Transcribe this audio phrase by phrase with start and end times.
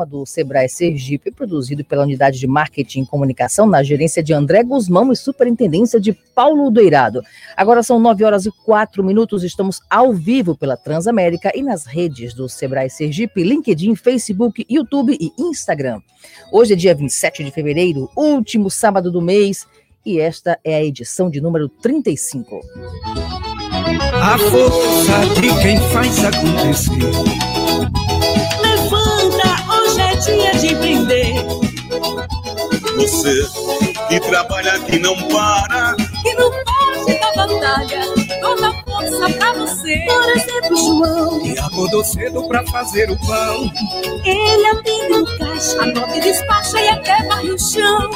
[0.00, 4.62] programa do Sebrae Sergipe, produzido pela Unidade de Marketing e Comunicação, na gerência de André
[4.62, 7.22] Guzmão e superintendência de Paulo Doirado.
[7.56, 12.34] Agora são 9 horas e 4 minutos, estamos ao vivo pela Transamérica e nas redes
[12.34, 16.00] do Sebrae Sergipe, LinkedIn, Facebook, YouTube e Instagram.
[16.52, 19.66] Hoje é dia 27 de fevereiro, último sábado do mês,
[20.04, 22.60] e esta é a edição de número 35.
[24.22, 27.49] A força de quem faz acontecer.
[30.60, 31.44] De brindar.
[32.96, 33.46] Você
[34.08, 35.96] que trabalha, que não para.
[36.22, 38.02] Que não foge da batalha,
[38.40, 38.79] toda
[39.10, 39.98] força pra você.
[40.06, 41.46] Por exemplo, João.
[41.46, 43.70] E acordou cedo pra fazer o pão.
[44.24, 48.10] Ele atende no caixa, anota e despacha e até varre o chão.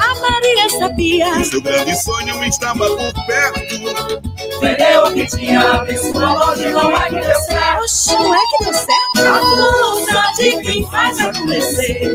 [0.00, 1.32] A Maria sabia.
[1.32, 4.20] Que seu grande sonho estava por perto.
[4.60, 7.82] Vendeu que tinha, vê sua loja não é que deu certo.
[7.82, 9.00] Oxe, não é que deu certo?
[9.18, 12.14] A força de quem faz acontecer.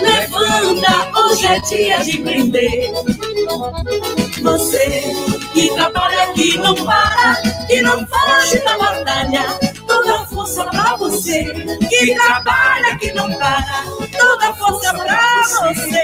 [0.00, 2.92] Levanta, hoje é dia de prender.
[4.42, 5.14] Você
[5.52, 9.58] que trabalha, que não para, que não foge da batalha.
[9.86, 11.44] Toda força pra você.
[11.88, 13.84] Que trabalha, que não para,
[14.18, 16.02] toda força pra você.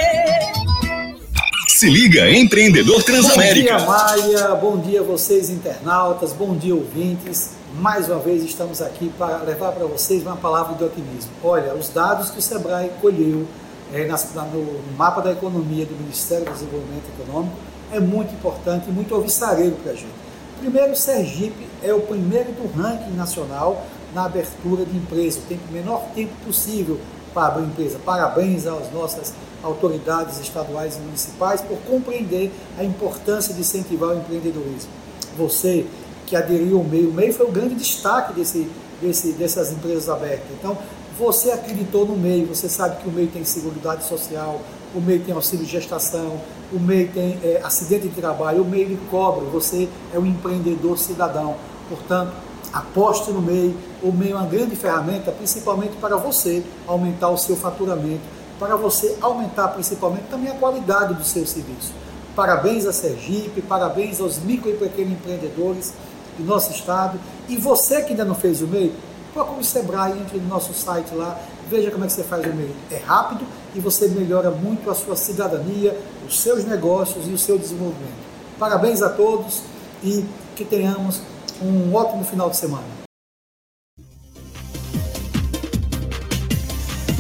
[1.69, 3.79] Se liga, empreendedor Transamérica.
[3.79, 4.55] Bom dia, Maia.
[4.57, 6.33] Bom dia, vocês internautas.
[6.33, 7.51] Bom dia, ouvintes.
[7.75, 11.31] Mais uma vez estamos aqui para levar para vocês uma palavra de otimismo.
[11.43, 13.47] Olha, os dados que o Sebrae colheu
[13.95, 17.57] é, nas, no mapa da economia do Ministério do Desenvolvimento Econômico
[17.93, 20.29] é muito importante e muito alvissareiro para a gente.
[20.61, 26.03] Primeiro, Sergipe é o primeiro do ranking nacional na abertura de empresa, tem o menor
[26.15, 26.99] tempo possível
[27.33, 27.99] para abrir empresa.
[28.05, 34.91] Parabéns às nossas autoridades estaduais e municipais por compreender a importância de incentivar o empreendedorismo.
[35.37, 35.87] Você
[36.27, 38.69] que aderiu ao MEI, o MEI foi o grande destaque desse,
[39.01, 40.47] desse, dessas empresas abertas.
[40.59, 40.77] Então,
[41.19, 44.61] você acreditou no MEI, você sabe que o MEI tem seguridade social,
[44.95, 46.41] o MEI tem auxílio de gestação,
[46.73, 50.99] o MEI tem é, acidente de trabalho, o MEI lhe cobra, você é um empreendedor
[50.99, 51.57] cidadão.
[51.89, 52.33] Portanto,
[52.73, 57.57] aposte no MEI, o MEI é uma grande ferramenta, principalmente para você aumentar o seu
[57.57, 58.23] faturamento,
[58.59, 61.93] para você aumentar principalmente também a qualidade do seu serviço.
[62.37, 65.95] Parabéns a Sergipe, parabéns aos micro e pequenos empreendedores
[66.37, 67.19] do nosso estado.
[67.49, 68.95] E você que ainda não fez o MEI,
[69.33, 72.55] procure o Sebrae, entre no nosso site lá, veja como é que você faz o
[72.55, 72.75] MEI.
[72.91, 77.59] É rápido e você melhora muito a sua cidadania, os seus negócios e o seu
[77.59, 78.29] desenvolvimento.
[78.59, 79.63] Parabéns a todos
[80.03, 80.25] e
[80.57, 81.21] que tenhamos
[81.63, 82.85] um ótimo final de semana.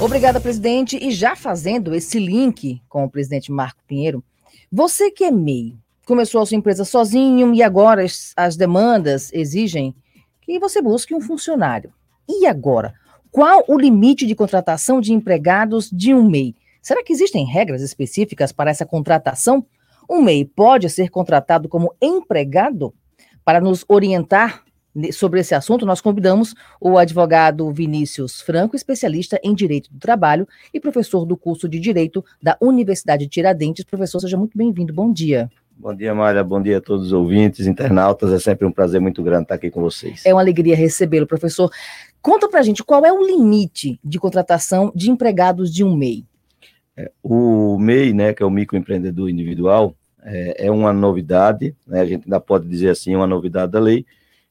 [0.00, 0.97] Obrigada, presidente.
[0.97, 4.22] E já fazendo esse link com o presidente Marco Pinheiro,
[4.70, 5.76] você que é MEI,
[6.06, 9.94] começou a sua empresa sozinho e agora as demandas exigem
[10.41, 11.92] que você busque um funcionário.
[12.28, 12.94] E agora?
[13.31, 16.55] Qual o limite de contratação de empregados de um MEI?
[16.81, 19.65] Será que existem regras específicas para essa contratação?
[20.09, 22.94] Um MEI pode ser contratado como empregado?
[23.44, 24.62] Para nos orientar
[25.12, 30.81] sobre esse assunto, nós convidamos o advogado Vinícius Franco, especialista em Direito do Trabalho e
[30.81, 33.84] professor do curso de Direito da Universidade de Tiradentes.
[33.84, 34.93] Professor, seja muito bem-vindo.
[34.93, 35.50] Bom dia.
[35.81, 36.43] Bom dia, Mária.
[36.43, 38.33] Bom dia a todos os ouvintes, internautas.
[38.33, 40.27] É sempre um prazer muito grande estar aqui com vocês.
[40.27, 41.71] É uma alegria recebê-lo, professor.
[42.21, 46.25] Conta pra gente qual é o limite de contratação de empregados de um MEI.
[46.97, 52.07] É, o MEI, né, que é o microempreendedor individual, é, é uma novidade, né, a
[52.07, 54.05] gente ainda pode dizer assim, uma novidade da lei,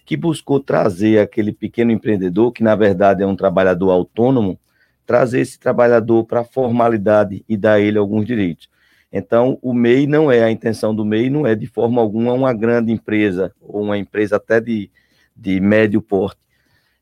[0.06, 4.58] que buscou trazer aquele pequeno empreendedor, que na verdade é um trabalhador autônomo,
[5.06, 8.70] trazer esse trabalhador para a formalidade e dar a ele alguns direitos.
[9.12, 12.54] Então, o MEI não é, a intenção do MEI não é de forma alguma uma
[12.54, 14.90] grande empresa, ou uma empresa até de,
[15.36, 16.40] de médio porte.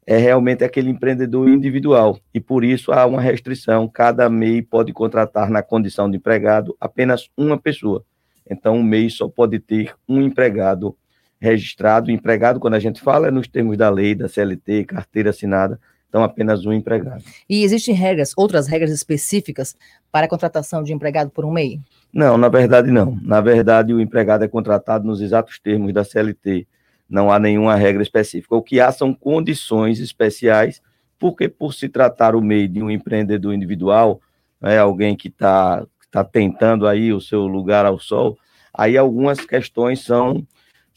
[0.07, 5.49] É realmente aquele empreendedor individual, e por isso há uma restrição, cada MEI pode contratar
[5.49, 8.03] na condição de empregado apenas uma pessoa.
[8.47, 10.95] Então, o MEI só pode ter um empregado
[11.39, 15.79] registrado, empregado, quando a gente fala, é nos termos da lei, da CLT, carteira assinada,
[16.07, 17.23] então apenas um empregado.
[17.49, 19.75] E existem regras, outras regras específicas
[20.11, 21.79] para a contratação de empregado por um MEI?
[22.13, 23.19] Não, na verdade não.
[23.21, 26.65] Na verdade, o empregado é contratado nos exatos termos da CLT.
[27.09, 28.55] Não há nenhuma regra específica.
[28.55, 30.81] O que há são condições especiais,
[31.19, 34.19] porque por se tratar o MEI de um empreendedor individual,
[34.61, 38.37] é alguém que está tá tentando aí o seu lugar ao sol,
[38.73, 40.45] aí algumas questões são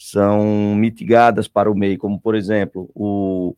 [0.00, 3.56] são mitigadas para o MEI, como, por exemplo, o,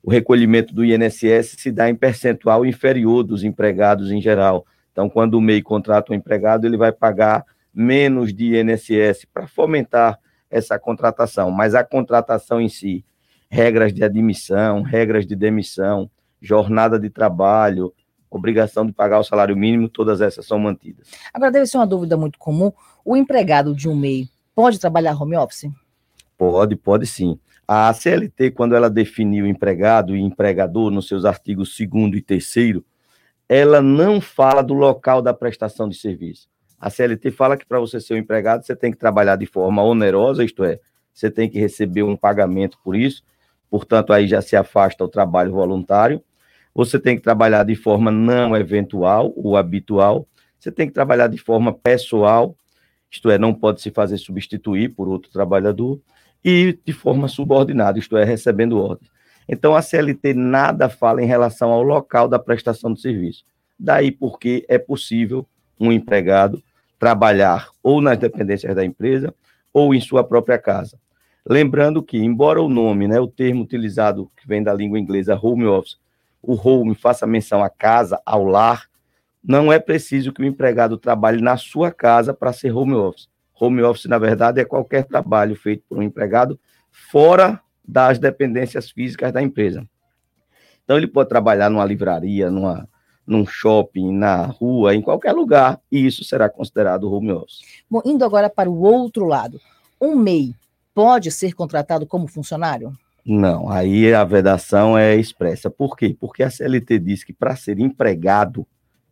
[0.00, 4.64] o recolhimento do INSS se dá em percentual inferior dos empregados em geral.
[4.92, 10.18] Então, quando o MEI contrata um empregado, ele vai pagar menos de INSS para fomentar
[10.52, 13.04] essa contratação, mas a contratação em si,
[13.48, 16.10] regras de admissão, regras de demissão,
[16.40, 17.92] jornada de trabalho,
[18.30, 21.08] obrigação de pagar o salário mínimo, todas essas são mantidas.
[21.32, 22.70] Agora, deve ser uma dúvida muito comum:
[23.04, 25.70] o empregado de um MEI pode trabalhar home office?
[26.36, 27.38] Pode, pode sim.
[27.66, 32.82] A CLT, quando ela definiu empregado e empregador nos seus artigos 2 e 3,
[33.48, 36.51] ela não fala do local da prestação de serviço.
[36.82, 39.80] A CLT fala que para você ser um empregado, você tem que trabalhar de forma
[39.84, 40.80] onerosa, isto é,
[41.14, 43.22] você tem que receber um pagamento por isso,
[43.70, 46.20] portanto, aí já se afasta o trabalho voluntário.
[46.74, 50.26] Você tem que trabalhar de forma não eventual ou habitual,
[50.58, 52.56] você tem que trabalhar de forma pessoal,
[53.08, 56.00] isto é, não pode se fazer substituir por outro trabalhador,
[56.44, 59.08] e de forma subordinada, isto é, recebendo ordens.
[59.48, 63.44] Então, a CLT nada fala em relação ao local da prestação de serviço.
[63.78, 65.46] Daí porque é possível
[65.78, 66.60] um empregado
[67.02, 69.34] trabalhar ou nas dependências da empresa
[69.72, 70.96] ou em sua própria casa.
[71.44, 75.66] Lembrando que, embora o nome, né, o termo utilizado que vem da língua inglesa home
[75.66, 75.98] office,
[76.40, 78.88] o home faça menção à casa, ao lar,
[79.42, 83.28] não é preciso que o empregado trabalhe na sua casa para ser home office.
[83.60, 86.56] Home office, na verdade, é qualquer trabalho feito por um empregado
[86.92, 89.84] fora das dependências físicas da empresa.
[90.84, 92.88] Então, ele pode trabalhar numa livraria, numa,
[93.26, 97.60] num shopping, na rua, em qualquer lugar, e isso será considerado home office.
[97.88, 99.60] Bom, indo agora para o outro lado,
[100.00, 100.54] um MEI
[100.94, 102.92] pode ser contratado como funcionário?
[103.24, 105.70] Não, aí a vedação é expressa.
[105.70, 106.16] Por quê?
[106.18, 108.66] Porque a CLT diz que para ser empregado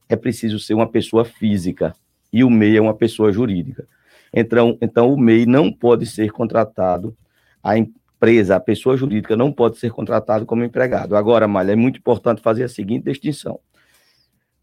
[0.09, 1.95] é preciso ser uma pessoa física
[2.33, 3.87] e o MEI é uma pessoa jurídica.
[4.35, 7.17] Então, então o MEI não pode ser contratado,
[7.63, 11.17] a empresa, a pessoa jurídica não pode ser contratado como empregado.
[11.17, 13.61] Agora, Malha, é muito importante fazer a seguinte distinção.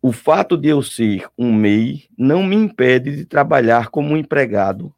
[0.02, 4.94] O fato de eu ser um MEI não me impede de trabalhar como um empregado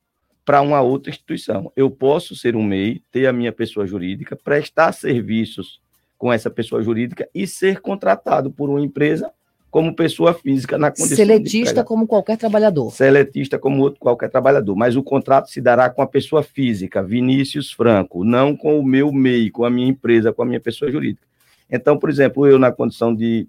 [0.46, 1.72] para uma outra instituição.
[1.76, 5.80] Eu posso ser um MEI, ter a minha pessoa jurídica, prestar serviços
[6.18, 9.32] com essa pessoa jurídica e ser contratado por uma empresa
[9.72, 12.92] como pessoa física na condição Seletista como qualquer trabalhador.
[12.92, 14.76] Seletista como outro, qualquer trabalhador.
[14.76, 19.12] Mas o contrato se dará com a pessoa física, Vinícius Franco, não com o meu
[19.12, 21.28] MEI, com a minha empresa, com a minha pessoa jurídica.
[21.70, 23.48] Então, por exemplo, eu na condição de,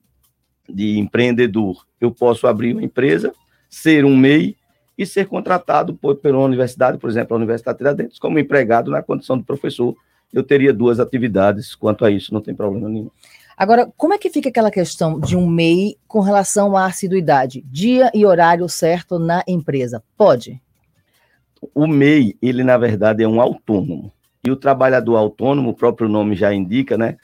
[0.75, 3.32] de empreendedor, eu posso abrir uma empresa,
[3.69, 4.56] ser um MEI
[4.96, 9.38] e ser contratado por, pela universidade, por exemplo, a Universidade Tiradentes, como empregado na condição
[9.38, 9.94] de professor.
[10.32, 13.11] Eu teria duas atividades, quanto a isso, não tem problema nenhum.
[13.56, 17.62] Agora, como é que fica aquela questão de um MEI com relação à assiduidade?
[17.70, 20.02] Dia e horário certo na empresa?
[20.16, 20.61] Pode?
[21.75, 24.12] O MEI, ele na verdade é um autônomo.
[24.43, 27.19] E o trabalhador autônomo, o próprio nome já indica, né?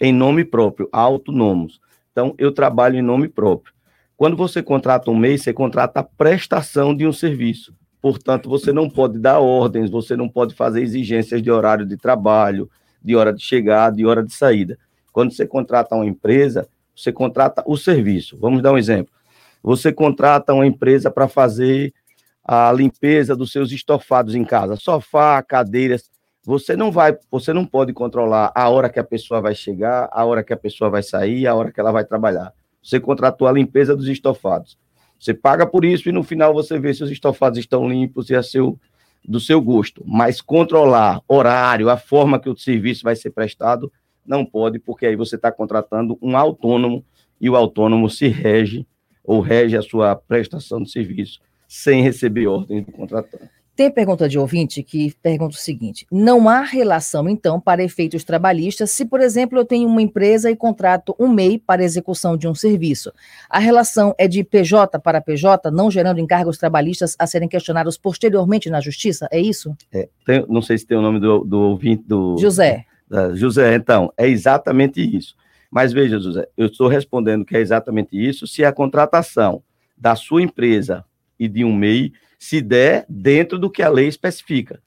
[0.00, 1.80] Em nome próprio, autônomos.
[2.12, 3.74] Então, eu trabalho em nome próprio.
[4.16, 7.72] Quando você contrata um MEI, você contrata a prestação de um serviço.
[8.00, 12.70] Portanto, você não pode dar ordens, você não pode fazer exigências de horário de trabalho,
[13.02, 14.78] de hora de chegada, de hora de saída.
[15.12, 18.36] Quando você contrata uma empresa, você contrata o serviço.
[18.38, 19.12] Vamos dar um exemplo.
[19.62, 21.92] Você contrata uma empresa para fazer
[22.44, 26.10] a limpeza dos seus estofados em casa, sofá, cadeiras.
[26.48, 30.24] Você não vai, você não pode controlar a hora que a pessoa vai chegar, a
[30.24, 32.54] hora que a pessoa vai sair, a hora que ela vai trabalhar.
[32.82, 34.78] Você contratou a limpeza dos estofados.
[35.20, 38.34] Você paga por isso e no final você vê se os estofados estão limpos e
[38.34, 38.80] a seu
[39.22, 40.02] do seu gosto.
[40.06, 43.92] Mas controlar horário, a forma que o serviço vai ser prestado,
[44.24, 47.04] não pode, porque aí você está contratando um autônomo
[47.38, 48.86] e o autônomo se rege
[49.22, 53.57] ou rege a sua prestação de serviço sem receber ordem do contratante.
[53.78, 58.90] Tem pergunta de ouvinte que pergunta o seguinte: não há relação, então, para efeitos trabalhistas,
[58.90, 62.56] se, por exemplo, eu tenho uma empresa e contrato um MEI para execução de um
[62.56, 63.12] serviço.
[63.48, 68.68] A relação é de PJ para PJ, não gerando encargos trabalhistas a serem questionados posteriormente
[68.68, 69.28] na justiça?
[69.30, 69.76] É isso?
[69.92, 72.36] É, tem, não sei se tem o nome do, do ouvinte do.
[72.36, 72.84] José.
[73.34, 75.36] José, então, é exatamente isso.
[75.70, 79.62] Mas veja, José, eu estou respondendo que é exatamente isso se a contratação
[79.96, 81.04] da sua empresa
[81.38, 84.80] e de um MEI se der dentro do que a lei especifica.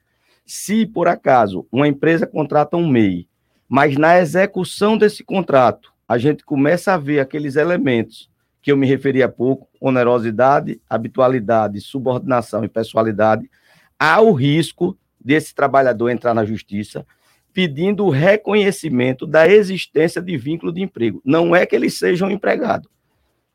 [0.44, 3.28] Se, por acaso, uma empresa contrata um MEI,
[3.68, 8.30] mas na execução desse contrato, a gente começa a ver aqueles elementos
[8.60, 13.50] que eu me referi há pouco, onerosidade, habitualidade, subordinação e pessoalidade,
[13.98, 17.06] há o risco desse trabalhador entrar na justiça
[17.52, 21.20] pedindo o reconhecimento da existência de vínculo de emprego.
[21.24, 22.88] Não é que ele seja um empregado.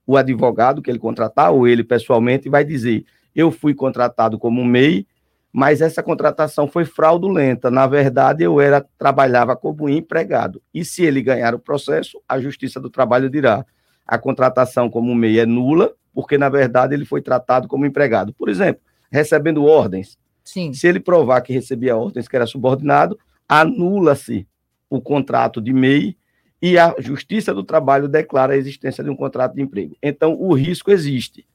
[0.06, 5.06] O advogado que ele contratar, ou ele pessoalmente, vai dizer: eu fui contratado como MEI,
[5.52, 7.72] mas essa contratação foi fraudulenta.
[7.72, 10.62] Na verdade, eu era trabalhava como empregado.
[10.74, 13.66] E se ele ganhar o processo, a Justiça do Trabalho dirá:
[14.06, 18.34] a contratação como MEI é nula, porque na verdade ele foi tratado como empregado.
[18.34, 18.82] Por exemplo,
[19.12, 20.18] recebendo ordens.
[20.44, 20.74] Sim.
[20.74, 23.18] Se ele provar que recebia ordens que era subordinado,
[23.48, 24.48] anula-se
[24.90, 26.16] o contrato de MEI
[26.62, 29.96] e a Justiça do Trabalho declara a existência de um contrato de emprego.
[30.02, 31.46] Então, o risco existe,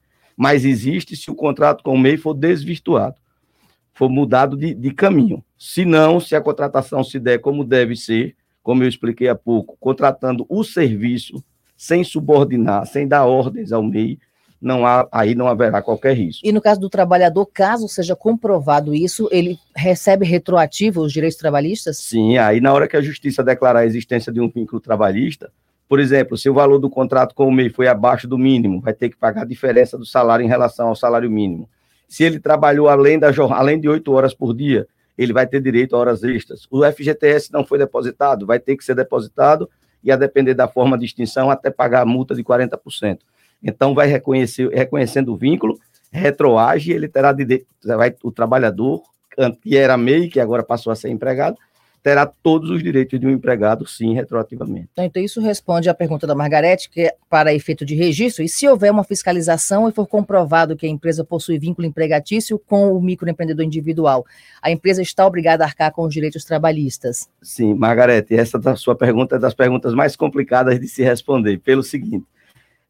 [0.42, 3.14] mas existe se o contrato com o MEI for desvirtuado,
[3.94, 5.40] for mudado de, de caminho.
[5.56, 9.76] Se não, se a contratação se der como deve ser, como eu expliquei há pouco,
[9.78, 11.40] contratando o serviço
[11.76, 14.18] sem subordinar, sem dar ordens ao MEI,
[14.60, 16.44] não há, aí não haverá qualquer risco.
[16.44, 21.98] E no caso do trabalhador, caso seja comprovado isso, ele recebe retroativo os direitos trabalhistas?
[21.98, 25.52] Sim, aí na hora que a justiça declarar a existência de um vínculo trabalhista,
[25.92, 28.94] por exemplo, se o valor do contrato com o MEI foi abaixo do mínimo, vai
[28.94, 31.68] ter que pagar a diferença do salário em relação ao salário mínimo.
[32.08, 34.86] Se ele trabalhou além, da, além de oito horas por dia,
[35.18, 36.66] ele vai ter direito a horas extras.
[36.70, 39.68] O FGTS não foi depositado, vai ter que ser depositado
[40.02, 43.18] e, a depender da forma de extinção, até pagar a multa de 40%.
[43.62, 45.78] Então, vai reconhecer, reconhecendo o vínculo,
[46.10, 49.02] retroage, ele terá de, vai, o trabalhador,
[49.60, 51.58] que era MEI, que agora passou a ser empregado,
[52.02, 54.88] terá todos os direitos de um empregado, sim, retroativamente.
[54.92, 58.48] Então, então, isso responde à pergunta da Margarete, que é para efeito de registro, e
[58.48, 63.00] se houver uma fiscalização e for comprovado que a empresa possui vínculo empregatício com o
[63.00, 64.26] microempreendedor individual,
[64.60, 67.28] a empresa está obrigada a arcar com os direitos trabalhistas?
[67.40, 71.84] Sim, Margarete, essa da sua pergunta é das perguntas mais complicadas de se responder, pelo
[71.84, 72.26] seguinte,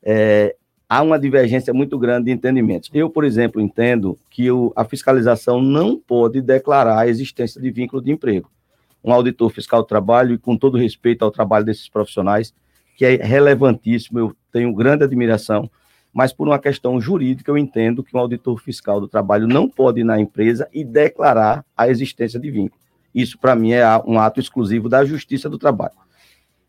[0.02, 0.56] é,
[0.88, 2.88] há uma divergência muito grande de entendimentos.
[2.94, 8.02] Eu, por exemplo, entendo que o, a fiscalização não pode declarar a existência de vínculo
[8.02, 8.50] de emprego
[9.04, 12.54] um auditor fiscal do trabalho, e com todo respeito ao trabalho desses profissionais,
[12.96, 15.70] que é relevantíssimo, eu tenho grande admiração,
[16.12, 20.00] mas por uma questão jurídica, eu entendo que um auditor fiscal do trabalho não pode
[20.00, 22.80] ir na empresa e declarar a existência de vínculo.
[23.14, 25.94] Isso, para mim, é um ato exclusivo da Justiça do Trabalho.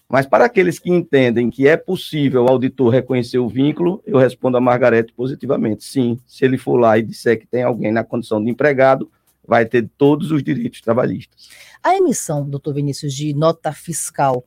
[0.09, 4.57] Mas para aqueles que entendem que é possível o auditor reconhecer o vínculo, eu respondo
[4.57, 5.83] a Margarete positivamente.
[5.83, 9.09] Sim, se ele for lá e disser que tem alguém na condição de empregado,
[9.45, 11.49] vai ter todos os direitos trabalhistas.
[11.83, 14.43] A emissão, doutor Vinícius, de nota fiscal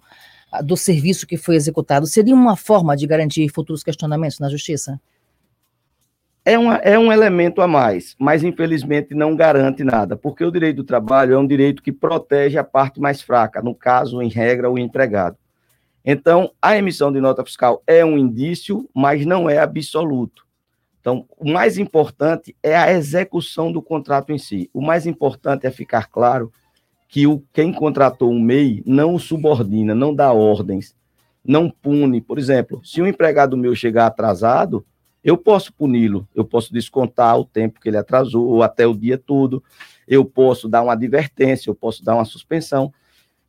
[0.51, 5.01] ah, do serviço que foi executado seria uma forma de garantir futuros questionamentos na justiça?
[6.45, 10.77] É, uma, é um elemento a mais, mas infelizmente não garante nada, porque o direito
[10.77, 14.71] do trabalho é um direito que protege a parte mais fraca, no caso, em regra,
[14.71, 15.37] o empregado.
[16.05, 20.46] Então, a emissão de nota fiscal é um indício, mas não é absoluto.
[21.07, 24.69] Então, o mais importante é a execução do contrato em si.
[24.75, 26.53] O mais importante é ficar claro
[27.07, 30.97] que o, quem contratou um MEI não o subordina, não dá ordens,
[31.45, 32.21] não pune.
[32.21, 34.85] Por exemplo, se um empregado meu chegar atrasado,
[35.23, 39.17] eu posso puni-lo, eu posso descontar o tempo que ele atrasou, ou até o dia
[39.17, 39.63] todo,
[40.09, 42.93] eu posso dar uma advertência, eu posso dar uma suspensão.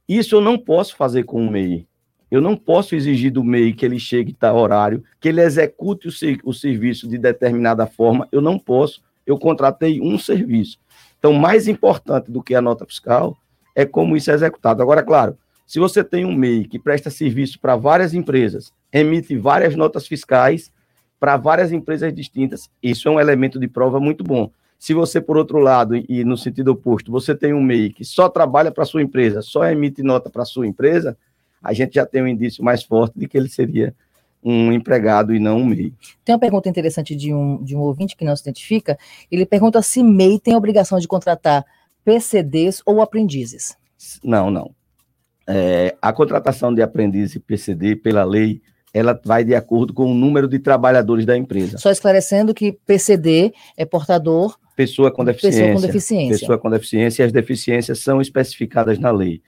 [0.08, 1.88] Isso eu não posso fazer com o MEI.
[2.30, 6.50] Eu não posso exigir do MEI que ele chegue a horário, que ele execute o,
[6.50, 8.28] o serviço de determinada forma.
[8.32, 9.02] Eu não posso.
[9.26, 10.78] Eu contratei um serviço.
[11.18, 13.38] Então, mais importante do que a nota fiscal
[13.76, 14.82] é como isso é executado.
[14.82, 19.76] Agora, claro, se você tem um MEI que presta serviço para várias empresas, emite várias
[19.76, 20.72] notas fiscais
[21.20, 24.52] para várias empresas distintas, isso é um elemento de prova muito bom.
[24.80, 28.30] Se você, por outro lado, e no sentido oposto, você tem um MEI que só
[28.30, 31.18] trabalha para sua empresa, só emite nota para sua empresa,
[31.68, 33.94] a gente já tem um indício mais forte de que ele seria
[34.42, 35.94] um empregado e não um MEI.
[36.24, 38.98] Tem uma pergunta interessante de um, de um ouvinte que não se identifica.
[39.30, 41.66] Ele pergunta se MEI tem a obrigação de contratar
[42.06, 43.76] PCDs ou aprendizes.
[44.24, 44.74] Não, não.
[45.46, 48.62] É, a contratação de aprendiz e PCD, pela lei,
[48.94, 51.78] ela vai de acordo com o número de trabalhadores da empresa.
[51.78, 54.58] Só esclarecendo que PCD é portador.
[54.74, 55.66] Pessoa com deficiência.
[55.66, 56.40] Pessoa com deficiência.
[56.40, 59.42] Pessoa com deficiência, e as deficiências são especificadas na lei.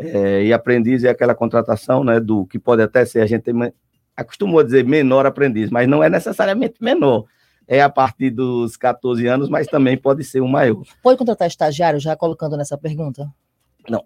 [0.00, 3.54] É, e aprendiz é aquela contratação, né, do que pode até ser, a gente tem,
[4.16, 7.24] acostumou a dizer menor aprendiz, mas não é necessariamente menor.
[7.66, 10.82] É a partir dos 14 anos, mas também pode ser um maior.
[11.02, 13.30] Pode contratar estagiário, já colocando nessa pergunta?
[13.88, 14.04] Não.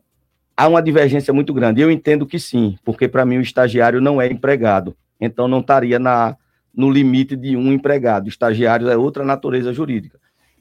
[0.57, 1.81] Há uma divergência muito grande.
[1.81, 4.95] Eu entendo que sim, porque para mim o estagiário não é empregado.
[5.21, 6.37] Então não estaria na,
[6.75, 8.29] no limite de um empregado.
[8.29, 10.19] Estagiário é outra natureza jurídica.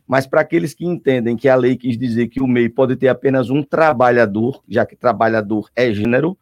[0.07, 3.07] Mas para aqueles que entendem que a lei quis dizer que o MEI pode ter
[3.07, 6.37] apenas um trabalhador, já que trabalhador é gênero,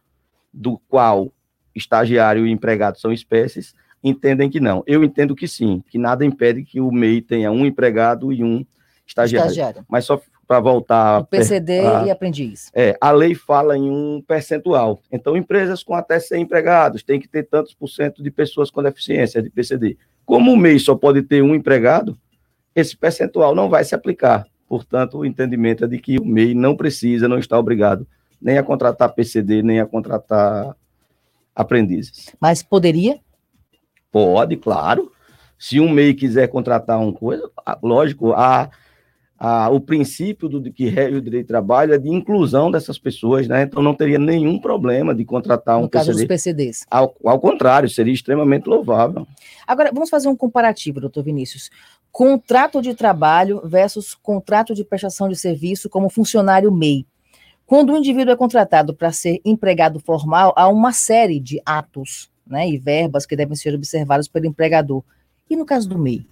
[0.54, 1.32] do qual
[1.74, 4.84] estagiário e empregado são espécies, entendem que não.
[4.86, 8.66] Eu entendo que sim, que nada impede que o MEI tenha um empregado e um
[9.06, 9.50] estagiário.
[9.50, 9.86] estagiário.
[9.88, 11.22] Mas só para voltar.
[11.22, 12.70] O PCD a, e aprendiz.
[12.74, 15.00] É, a lei fala em um percentual.
[15.10, 18.84] Então, empresas com até 100 empregados têm que ter tantos por cento de pessoas com
[18.84, 19.98] deficiência de PCD.
[20.26, 22.18] Como o MEI só pode ter um empregado,
[22.76, 24.46] esse percentual não vai se aplicar.
[24.68, 28.08] Portanto, o entendimento é de que o MEI não precisa, não está obrigado
[28.42, 30.76] nem a contratar PCD, nem a contratar
[31.56, 32.34] aprendizes.
[32.40, 33.20] Mas poderia?
[34.12, 35.12] Pode, claro.
[35.60, 37.48] Se um MEI quiser contratar uma coisa,
[37.84, 38.72] lógico, a,
[39.38, 43.48] a, o princípio do que rege o direito de trabalho é de inclusão dessas pessoas,
[43.48, 43.62] né?
[43.62, 46.26] Então não teria nenhum problema de contratar um no caso PCD.
[46.26, 46.86] dos PCDs.
[46.90, 49.28] Ao, ao contrário, seria extremamente louvável.
[49.68, 51.70] Agora, vamos fazer um comparativo, doutor Vinícius.
[52.12, 57.06] Contrato de trabalho versus contrato de prestação de serviço como funcionário MEI.
[57.66, 62.68] Quando o indivíduo é contratado para ser empregado formal, há uma série de atos né,
[62.68, 65.04] e verbas que devem ser observados pelo empregador.
[65.50, 66.26] E no caso do MEI?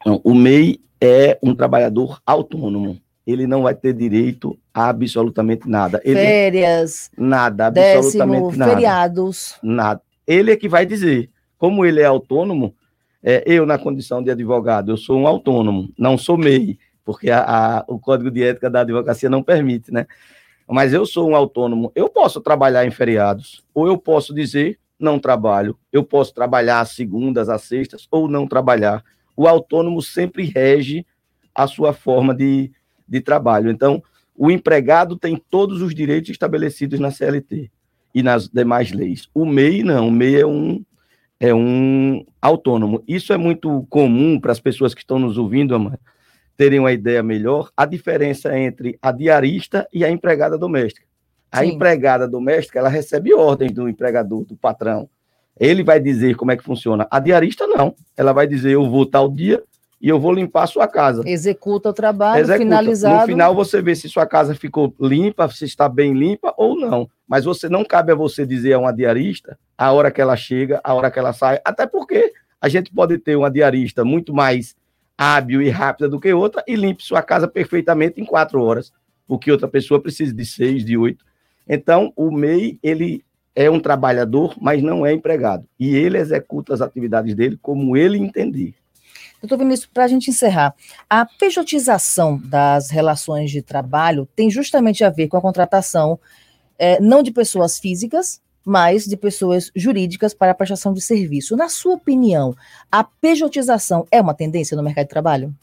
[0.00, 3.00] Então, o MEI é um trabalhador autônomo.
[3.26, 6.00] Ele não vai ter direito a absolutamente nada.
[6.04, 8.72] Ele, Férias, nada, décimo, absolutamente nada.
[8.72, 9.58] feriados.
[9.62, 10.02] Nada.
[10.26, 11.30] Ele é que vai dizer.
[11.58, 12.74] Como ele é autônomo,
[13.28, 17.40] é, eu, na condição de advogado, eu sou um autônomo, não sou MEI, porque a,
[17.80, 20.06] a- o Código de Ética da Advocacia não permite, né?
[20.68, 25.18] Mas eu sou um autônomo, eu posso trabalhar em feriados, ou eu posso dizer não
[25.18, 29.02] trabalho, eu posso trabalhar às segundas, às sextas, ou não trabalhar.
[29.36, 31.04] O autônomo sempre rege
[31.54, 32.70] a sua forma de,
[33.08, 33.70] de trabalho.
[33.70, 34.00] Então,
[34.36, 37.70] o empregado tem todos os direitos estabelecidos na CLT
[38.14, 39.28] e nas demais leis.
[39.34, 40.84] O MEI não, o MEI é um,
[41.38, 43.02] é um autônomo.
[43.06, 46.00] Isso é muito comum para as pessoas que estão nos ouvindo, Amanda,
[46.56, 51.06] terem uma ideia melhor, a diferença entre a diarista e a empregada doméstica.
[51.52, 51.72] A Sim.
[51.72, 55.08] empregada doméstica, ela recebe ordens do empregador, do patrão.
[55.58, 57.06] Ele vai dizer como é que funciona.
[57.10, 57.94] A diarista, não.
[58.16, 59.62] Ela vai dizer, eu vou tal dia
[60.00, 61.22] e eu vou limpar a sua casa.
[61.26, 62.58] Executa o trabalho, Executa.
[62.58, 63.20] finalizado.
[63.20, 67.08] No final, você vê se sua casa ficou limpa, se está bem limpa ou não.
[67.26, 70.80] Mas você não cabe a você dizer a uma diarista a hora que ela chega,
[70.84, 74.76] a hora que ela sai, até porque a gente pode ter uma diarista muito mais
[75.16, 78.92] hábil e rápida do que outra e limpe sua casa perfeitamente em quatro horas,
[79.26, 81.24] o que outra pessoa precisa de seis, de oito.
[81.68, 83.24] Então, o MEI, ele
[83.54, 85.66] é um trabalhador, mas não é empregado.
[85.80, 88.74] E ele executa as atividades dele como ele entender.
[89.40, 90.74] Doutor Vinícius, para a gente encerrar,
[91.08, 96.18] a pejotização das relações de trabalho tem justamente a ver com a contratação
[96.78, 101.56] eh, não de pessoas físicas, mas de pessoas jurídicas para a prestação de serviço.
[101.56, 102.56] Na sua opinião,
[102.90, 105.54] a pejotização é uma tendência no mercado de trabalho?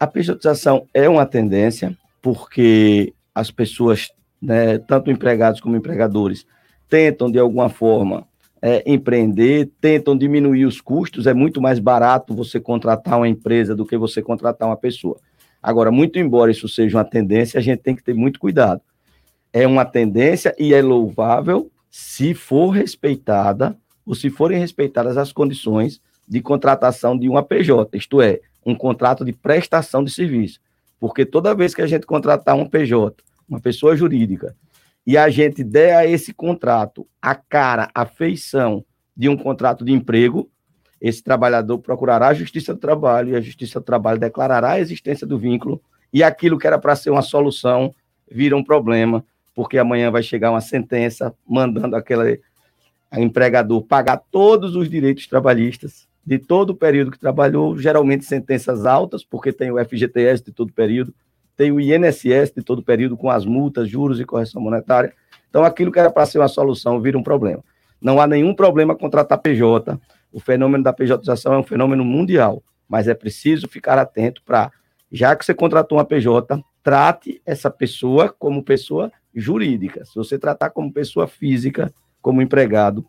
[0.00, 4.10] A pejotização é uma tendência, porque as pessoas,
[4.42, 6.44] né, tanto empregados como empregadores,
[6.88, 8.26] tentam, de alguma forma,
[8.60, 11.26] é, empreender, tentam diminuir os custos.
[11.26, 15.18] É muito mais barato você contratar uma empresa do que você contratar uma pessoa.
[15.62, 18.80] Agora, muito embora isso seja uma tendência, a gente tem que ter muito cuidado.
[19.52, 26.00] É uma tendência e é louvável se for respeitada, ou se forem respeitadas as condições
[26.26, 30.60] de contratação de uma PJ, isto é, um contrato de prestação de serviço.
[31.00, 33.16] Porque toda vez que a gente contratar um PJ,
[33.48, 34.54] uma pessoa jurídica,
[35.08, 38.84] e a gente der a esse contrato a cara, a feição
[39.16, 40.50] de um contrato de emprego,
[41.00, 45.26] esse trabalhador procurará a Justiça do Trabalho e a Justiça do Trabalho declarará a existência
[45.26, 45.80] do vínculo
[46.12, 47.94] e aquilo que era para ser uma solução
[48.30, 52.42] vira um problema, porque amanhã vai chegar uma sentença mandando aquele
[53.16, 59.24] empregador pagar todos os direitos trabalhistas de todo o período que trabalhou, geralmente sentenças altas,
[59.24, 61.14] porque tem o FGTS de todo o período,
[61.58, 65.12] tem o INSS de todo período, com as multas, juros e correção monetária.
[65.50, 67.64] Então, aquilo que era para ser uma solução vira um problema.
[68.00, 69.98] Não há nenhum problema contratar PJ.
[70.32, 74.70] O fenômeno da PJização é um fenômeno mundial, mas é preciso ficar atento para,
[75.10, 80.04] já que você contratou uma PJ, trate essa pessoa como pessoa jurídica.
[80.04, 81.92] Se você tratar como pessoa física,
[82.22, 83.04] como empregado,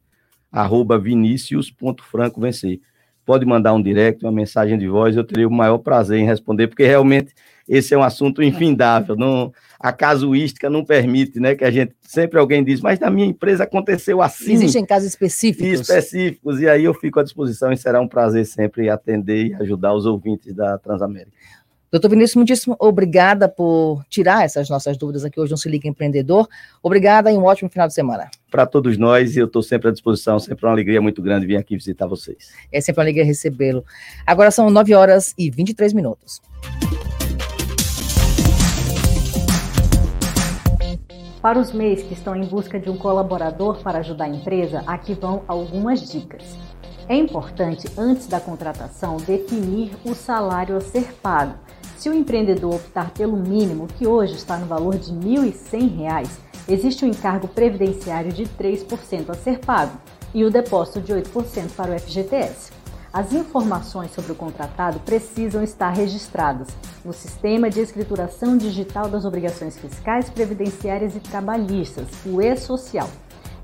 [0.52, 2.78] Arroba vinicius.francovencer
[3.26, 6.68] pode mandar um direct, uma mensagem de voz, eu teria o maior prazer em responder,
[6.68, 7.34] porque realmente
[7.68, 9.16] esse é um assunto infindável.
[9.16, 11.56] Não, a casuística não permite, né?
[11.56, 14.52] Que a gente sempre alguém diz, mas na minha empresa aconteceu assim.
[14.52, 15.80] Existem casos específicos.
[15.80, 19.92] Específicos, e aí eu fico à disposição e será um prazer sempre atender e ajudar
[19.92, 21.32] os ouvintes da Transamérica.
[21.96, 26.46] Doutor Vinícius, muitíssimo obrigada por tirar essas nossas dúvidas aqui hoje no Se Liga Empreendedor.
[26.82, 28.28] Obrigada e um ótimo final de semana.
[28.50, 31.74] Para todos nós, eu estou sempre à disposição, sempre uma alegria muito grande vir aqui
[31.74, 32.52] visitar vocês.
[32.70, 33.82] É sempre uma alegria recebê-lo.
[34.26, 36.42] Agora são 9 horas e 23 minutos.
[41.40, 45.14] Para os MEIs que estão em busca de um colaborador para ajudar a empresa, aqui
[45.14, 46.58] vão algumas dicas.
[47.08, 51.65] É importante, antes da contratação, definir o salário a ser pago.
[51.96, 56.28] Se o empreendedor optar pelo mínimo, que hoje está no valor de R$ 1.100,
[56.68, 59.96] existe um encargo previdenciário de 3% a ser pago
[60.34, 62.70] e o depósito de 8% para o FGTS.
[63.10, 66.68] As informações sobre o contratado precisam estar registradas
[67.02, 73.08] no Sistema de Escrituração Digital das Obrigações Fiscais, Previdenciárias e Trabalhistas, o E-Social.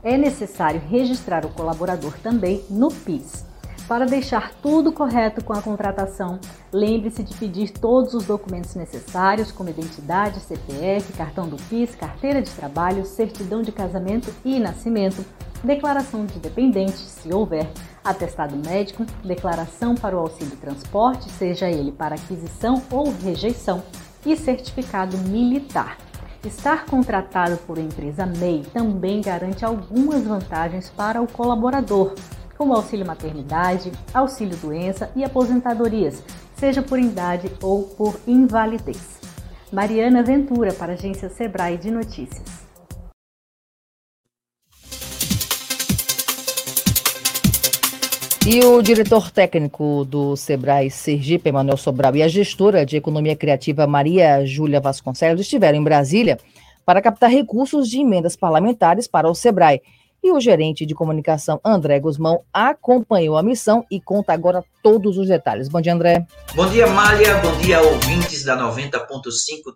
[0.03, 3.52] É necessário registrar o colaborador também no PIS.
[3.89, 6.39] Para deixar tudo correto com a contratação,
[6.73, 12.51] lembre-se de pedir todos os documentos necessários, como identidade, CPF, cartão do PIS, carteira de
[12.51, 15.25] trabalho, certidão de casamento e nascimento,
[15.63, 17.71] declaração de dependente, se houver,
[18.03, 23.83] atestado médico, declaração para o auxílio transporte, seja ele para aquisição ou rejeição,
[24.25, 25.99] e certificado militar.
[26.45, 32.15] Estar contratado por empresa MEI também garante algumas vantagens para o colaborador,
[32.57, 36.23] como auxílio maternidade, auxílio doença e aposentadorias,
[36.57, 39.21] seja por idade ou por invalidez.
[39.73, 42.63] Mariana Ventura, para a agência Sebrae de Notícias.
[48.45, 53.87] E o diretor técnico do Sebrae Sergipe, Emanuel Sobral, e a gestora de economia criativa
[53.87, 56.41] Maria Júlia Vasconcelos estiveram em Brasília
[56.85, 59.81] para captar recursos de emendas parlamentares para o Sebrae.
[60.25, 65.27] E o gerente de comunicação, André Guzmão, acompanhou a missão e conta agora todos os
[65.27, 65.69] detalhes.
[65.69, 66.25] Bom dia, André.
[66.55, 67.39] Bom dia, Mália.
[67.39, 69.03] Bom dia, ouvintes da 90.5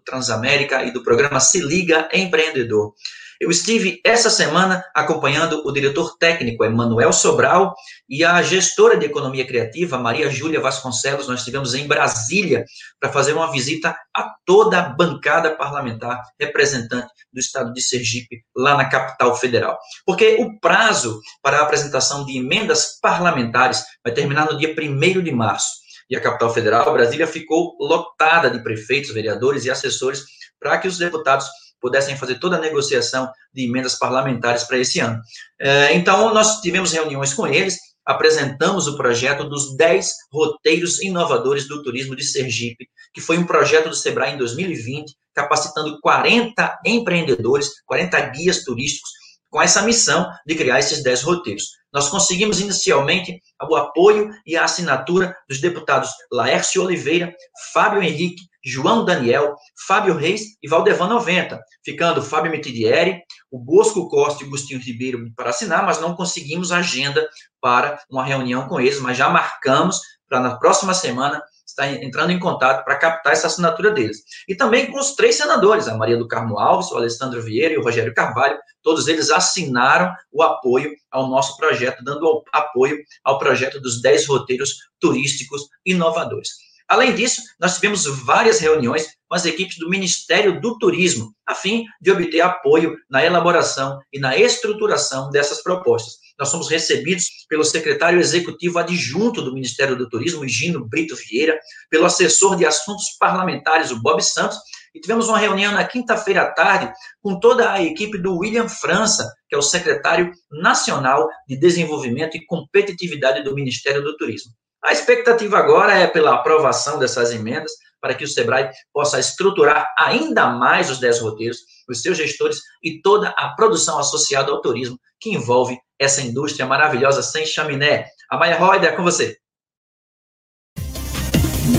[0.04, 2.94] Transamérica e do programa Se Liga Empreendedor.
[3.40, 7.74] Eu estive essa semana acompanhando o diretor técnico Emanuel Sobral
[8.08, 11.28] e a gestora de economia criativa Maria Júlia Vasconcelos.
[11.28, 12.64] Nós estivemos em Brasília
[12.98, 18.76] para fazer uma visita a toda a bancada parlamentar representante do estado de Sergipe, lá
[18.76, 19.78] na capital federal.
[20.06, 25.32] Porque o prazo para a apresentação de emendas parlamentares vai terminar no dia 1 de
[25.32, 25.86] março.
[26.08, 30.22] E a capital federal, Brasília, ficou lotada de prefeitos, vereadores e assessores
[30.58, 31.46] para que os deputados
[31.80, 35.20] pudessem fazer toda a negociação de emendas parlamentares para esse ano.
[35.60, 41.82] É, então, nós tivemos reuniões com eles, apresentamos o projeto dos 10 roteiros inovadores do
[41.82, 48.20] turismo de Sergipe, que foi um projeto do Sebrae em 2020, capacitando 40 empreendedores, 40
[48.30, 49.10] guias turísticos,
[49.56, 51.70] com essa missão de criar esses 10 roteiros.
[51.90, 57.34] Nós conseguimos inicialmente o apoio e a assinatura dos deputados Laércio Oliveira,
[57.72, 64.44] Fábio Henrique, João Daniel, Fábio Reis e Valdevan 90, ficando Fábio Metidieri, o Bosco Costa
[64.44, 67.26] e Agostinho Ribeiro para assinar, mas não conseguimos agenda
[67.58, 71.42] para uma reunião com eles, mas já marcamos para na próxima semana
[71.76, 74.22] estar entrando em contato para captar essa assinatura deles.
[74.48, 77.78] E também com os três senadores, a Maria do Carmo Alves, o Alessandro Vieira e
[77.78, 83.80] o Rogério Carvalho, todos eles assinaram o apoio ao nosso projeto, dando apoio ao projeto
[83.80, 86.48] dos 10 roteiros turísticos inovadores.
[86.88, 91.84] Além disso, nós tivemos várias reuniões com as equipes do Ministério do Turismo, a fim
[92.00, 96.14] de obter apoio na elaboração e na estruturação dessas propostas.
[96.38, 102.04] Nós fomos recebidos pelo secretário executivo adjunto do Ministério do Turismo, Gino Brito Vieira, pelo
[102.04, 104.58] assessor de assuntos parlamentares, o Bob Santos,
[104.94, 109.30] e tivemos uma reunião na quinta-feira à tarde com toda a equipe do William França,
[109.48, 114.52] que é o secretário nacional de desenvolvimento e competitividade do Ministério do Turismo.
[114.82, 117.72] A expectativa agora é pela aprovação dessas emendas,
[118.06, 123.00] para que o Sebrae possa estruturar ainda mais os 10 roteiros, os seus gestores e
[123.02, 128.06] toda a produção associada ao turismo que envolve essa indústria maravilhosa sem chaminé.
[128.30, 129.36] A Maia Roida é com você.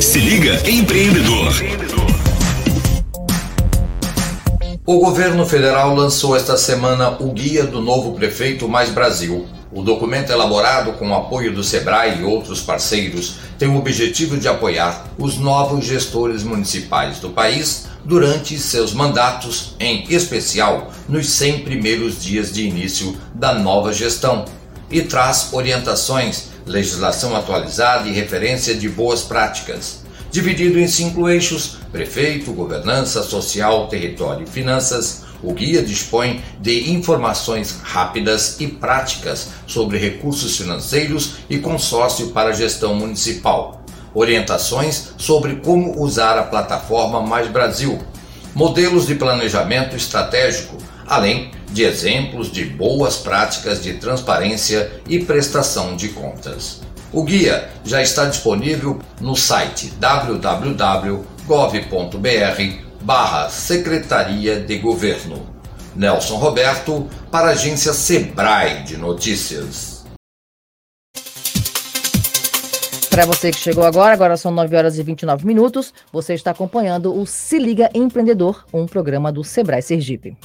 [0.02, 1.54] Se liga, empreendedor.
[4.86, 10.32] O governo federal lançou esta semana o Guia do Novo Prefeito Mais Brasil o documento
[10.32, 15.38] elaborado com o apoio do SEBRAE e outros parceiros tem o objetivo de apoiar os
[15.38, 22.66] novos gestores municipais do país durante seus mandatos, em especial nos 100 primeiros dias de
[22.66, 24.46] início da nova gestão,
[24.90, 30.02] e traz orientações, legislação atualizada e referência de boas práticas.
[30.32, 37.80] Dividido em cinco eixos: prefeito, governança, social, território e finanças o guia dispõe de informações
[37.84, 46.38] rápidas e práticas sobre recursos financeiros e consórcio para gestão municipal, orientações sobre como usar
[46.38, 48.00] a plataforma Mais Brasil,
[48.56, 56.10] modelos de planejamento estratégico, além de exemplos de boas práticas de transparência e prestação de
[56.10, 56.82] contas.
[57.12, 61.28] O guia já está disponível no site www.gov.br
[63.02, 65.46] barra Secretaria de Governo.
[65.96, 69.98] Nelson Roberto, para a agência Sebrae de Notícias.
[73.10, 77.20] Para você que chegou agora, agora são 9 horas e 29 minutos, você está acompanhando
[77.20, 80.38] o Se Liga Empreendedor, um programa do Sebrae Sergipe.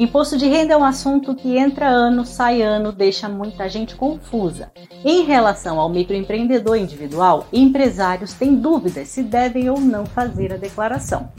[0.00, 4.72] Imposto de renda é um assunto que entra ano, sai ano, deixa muita gente confusa.
[5.04, 11.30] Em relação ao microempreendedor individual, empresários têm dúvidas se devem ou não fazer a declaração.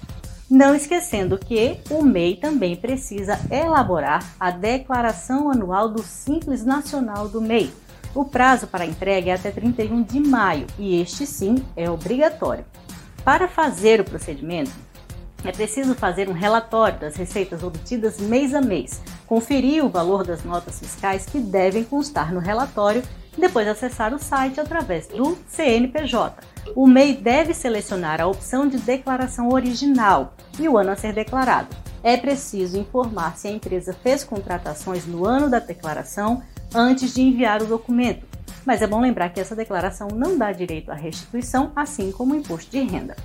[0.49, 7.39] Não esquecendo que o MEI também precisa elaborar a declaração anual do Simples Nacional do
[7.41, 7.71] MEI.
[8.13, 12.63] O prazo para entrega é até 31 de maio e este sim é obrigatório.
[13.23, 14.73] Para fazer o procedimento,
[15.47, 20.43] é preciso fazer um relatório das receitas obtidas mês a mês, conferir o valor das
[20.43, 23.03] notas fiscais que devem constar no relatório
[23.37, 26.43] e depois acessar o site através do CNPJ.
[26.75, 31.75] O MEI deve selecionar a opção de declaração original e o ano a ser declarado.
[32.03, 37.61] É preciso informar se a empresa fez contratações no ano da declaração antes de enviar
[37.61, 38.25] o documento.
[38.65, 42.37] Mas é bom lembrar que essa declaração não dá direito à restituição, assim como o
[42.37, 43.15] imposto de renda.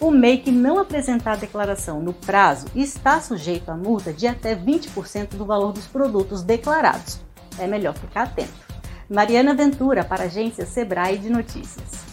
[0.00, 4.54] O MEI que não apresentar a declaração no prazo está sujeito a multa de até
[4.54, 7.20] 20% do valor dos produtos declarados.
[7.58, 8.68] É melhor ficar atento.
[9.10, 12.06] Mariana Ventura, para a agência Sebrae de Notícias.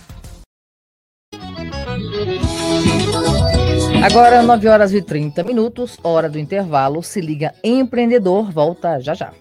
[4.03, 7.03] Agora, 9 horas e 30 minutos, hora do intervalo.
[7.03, 9.31] Se liga, empreendedor, volta já já.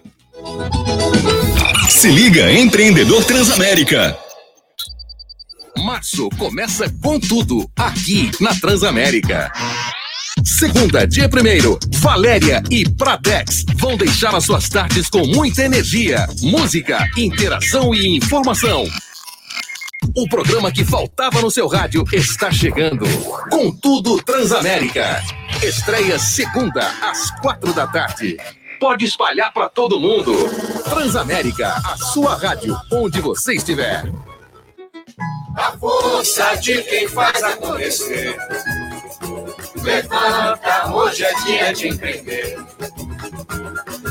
[1.89, 4.24] Se liga, empreendedor Transamérica.
[5.77, 9.51] Março começa com tudo aqui na Transamérica.
[10.43, 17.05] Segunda, dia primeiro, Valéria e Pradex vão deixar as suas tardes com muita energia, música,
[17.17, 18.85] interação e informação.
[20.15, 23.05] O programa que faltava no seu rádio está chegando.
[23.49, 25.21] Com tudo Transamérica.
[25.61, 28.37] Estreia segunda às quatro da tarde.
[28.79, 30.33] Pode espalhar para todo mundo.
[30.83, 34.05] Transamérica, a sua rádio, onde você estiver.
[35.55, 38.35] A força de quem faz acontecer.
[39.81, 42.57] Levanta, hoje é dia de empreender.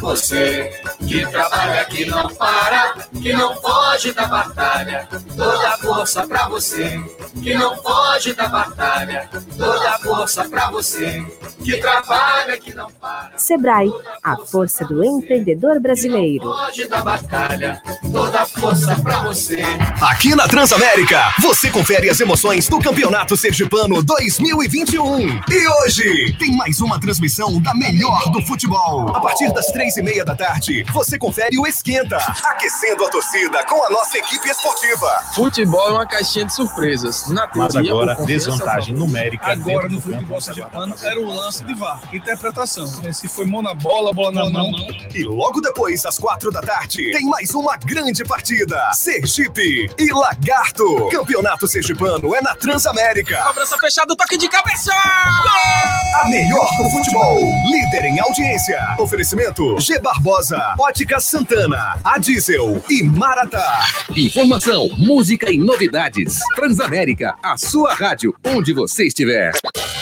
[0.05, 0.71] Você
[1.07, 5.09] que trabalha, que não para, que não foge da batalha.
[5.35, 7.03] Toda força pra você,
[7.43, 9.31] que não foge da batalha.
[9.57, 11.25] Toda força pra você,
[11.65, 13.33] que trabalha, que não para.
[13.39, 13.91] Sebrae,
[14.23, 16.45] a força do empreendedor brasileiro.
[16.45, 19.63] Foge da batalha, toda força pra você.
[20.03, 25.41] Aqui na Transamérica, você confere as emoções do Campeonato Sergipano 2021.
[25.51, 29.09] E hoje tem mais uma transmissão da melhor do futebol.
[29.17, 33.65] A partir das três e meia da tarde, você confere o Esquenta, aquecendo a torcida
[33.65, 35.09] com a nossa equipe esportiva.
[35.35, 37.29] Futebol é uma caixinha de surpresas.
[37.29, 39.53] Na Mas teoria, agora, por confiança, desvantagem numérica.
[39.53, 42.87] Agora dentro no futebol sergipano era o lance de VAR, interpretação.
[43.13, 44.71] Se foi mão na bola, bola na mão.
[45.15, 48.91] E logo depois, às quatro da tarde, tem mais uma grande partida.
[48.95, 51.09] Sergipe e Lagarto.
[51.11, 53.43] Campeonato Sergipano é na Transamérica.
[53.45, 54.93] Cobrança fechada, toque de cabeça!
[54.93, 57.39] A melhor do futebol.
[57.67, 58.81] Líder em audiência.
[58.99, 63.87] Oferecimento G Barbosa, Ótica Santana, A Diesel e Maratá.
[64.15, 66.41] Informação, música e novidades.
[66.55, 69.53] Transamérica, a sua rádio, onde você estiver.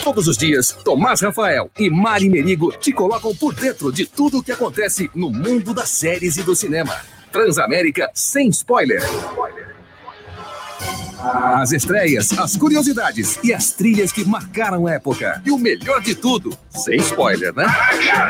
[0.03, 4.43] Todos os dias, Tomás Rafael e Mari Merigo te colocam por dentro de tudo o
[4.43, 6.95] que acontece no mundo das séries e do cinema.
[7.31, 9.03] Transamérica sem spoiler.
[11.23, 15.41] As estreias, as curiosidades e as trilhas que marcaram a época.
[15.47, 17.67] E o melhor de tudo, sem spoiler, né?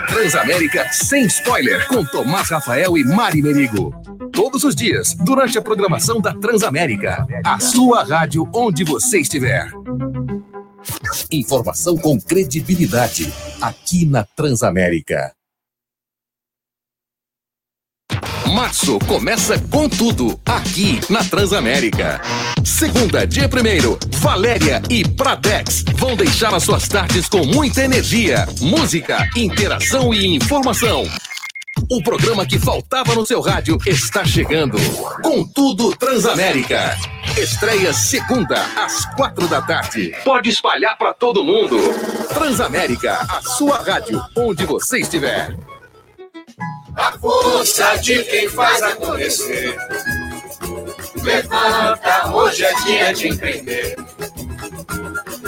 [0.09, 3.95] Transamérica sem spoiler, com Tomás Rafael e Mari Merigo.
[4.31, 7.27] Todos os dias, durante a programação da Transamérica.
[7.45, 9.71] A sua rádio onde você estiver.
[11.31, 15.33] Informação com credibilidade, aqui na Transamérica.
[18.53, 22.21] Março começa com tudo aqui na Transamérica.
[22.63, 29.27] Segunda, dia primeiro, Valéria e Pradex vão deixar as suas tardes com muita energia, música,
[29.35, 31.05] interação e informação.
[31.91, 34.77] O programa que faltava no seu rádio está chegando.
[35.23, 36.95] Com tudo Transamérica.
[37.39, 40.15] Estreia segunda às quatro da tarde.
[40.25, 41.79] Pode espalhar para todo mundo.
[42.35, 45.57] Transamérica, a sua rádio, onde você estiver.
[46.97, 49.77] A força de quem faz acontecer.
[51.23, 53.97] Levanta, hoje é dia de empreender.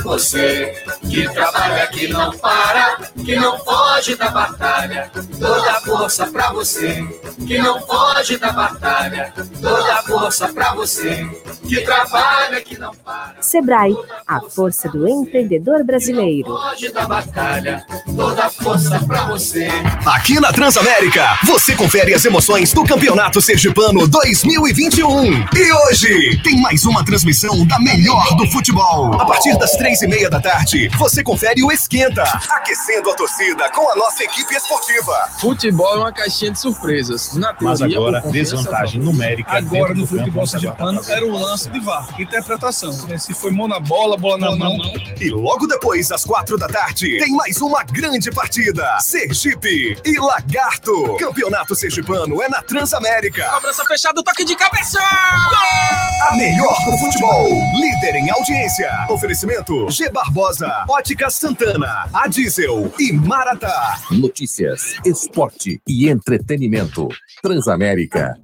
[0.05, 0.75] Você
[1.09, 5.11] que trabalha, que não para, que não foge da batalha.
[5.41, 7.03] Toda força pra você,
[7.47, 9.33] que não foge da batalha.
[9.63, 11.27] Toda força pra você,
[11.67, 13.37] que trabalha, que não para.
[13.41, 16.49] Sebrae, a força do empreendedor brasileiro.
[16.49, 19.69] Foge da batalha, toda força pra você.
[20.05, 25.47] Aqui na Transamérica, você confere as emoções do Campeonato Sergipano 2021.
[25.57, 29.15] E hoje tem mais uma transmissão da melhor do futebol.
[29.15, 33.71] A partir das três e meia da tarde, você confere o Esquenta, aquecendo a torcida
[33.71, 35.29] com a nossa equipe esportiva.
[35.39, 37.35] Futebol é uma caixinha de surpresas.
[37.35, 41.33] Na Mas teoria, agora, por confiança desvantagem numérica Agora no futebol se sergipano era um
[41.33, 42.93] lance de VAR, interpretação.
[43.19, 44.77] Se foi mão na bola, bola na mão.
[45.21, 48.99] E logo depois, às quatro da tarde, tem mais uma grande partida.
[49.01, 51.17] Sergipe e Lagarto.
[51.19, 53.45] Campeonato Sergipano é na Transamérica.
[53.51, 54.99] Cobrança fechada, toque de cabeça!
[55.01, 57.49] A melhor do futebol.
[57.75, 58.91] Líder em audiência.
[59.09, 64.01] Oferecimento G Barbosa, Ótica Santana, A Diesel e Maratá.
[64.11, 67.09] Notícias, esporte e entretenimento.
[67.43, 68.39] Transamérica.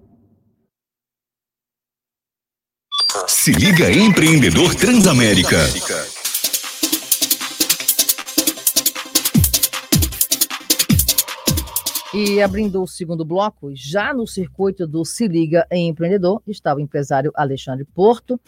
[3.27, 5.59] Se liga empreendedor Transamérica.
[12.13, 16.81] E abrindo o segundo bloco, já no circuito do Se Liga em Empreendedor, está o
[16.81, 18.41] empresário Alexandre Porto.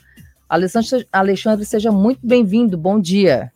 [0.52, 3.50] Alexandre, Alexandre seja muito bem-vindo, bom dia.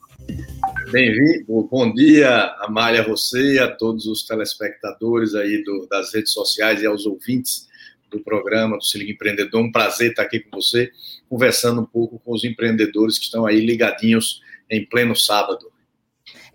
[0.90, 6.80] Bem-vindo, bom dia, Amália, a você a todos os telespectadores aí do- das redes sociais
[6.80, 7.68] e aos ouvintes
[8.10, 9.60] do programa do Se Liga Empreendedor.
[9.60, 10.90] Um prazer estar aqui com você,
[11.28, 15.70] conversando um pouco com os empreendedores que estão aí ligadinhos em pleno sábado.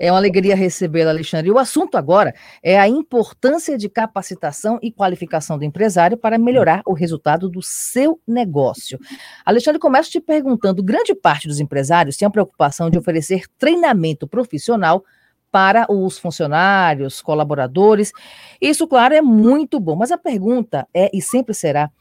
[0.04, 1.52] É uma alegria recebê-lo, Alexandre.
[1.52, 2.34] O assunto agora
[2.64, 8.20] é a importância de capacitação e qualificação do empresário para melhorar o resultado do seu
[8.28, 8.98] negócio.
[9.46, 15.04] Alexandre, começo te perguntando: grande parte dos empresários tem a preocupação de oferecer treinamento profissional
[15.52, 18.12] para os funcionários, colaboradores.
[18.60, 21.92] Isso, claro, é muito bom, mas a pergunta é, e sempre será,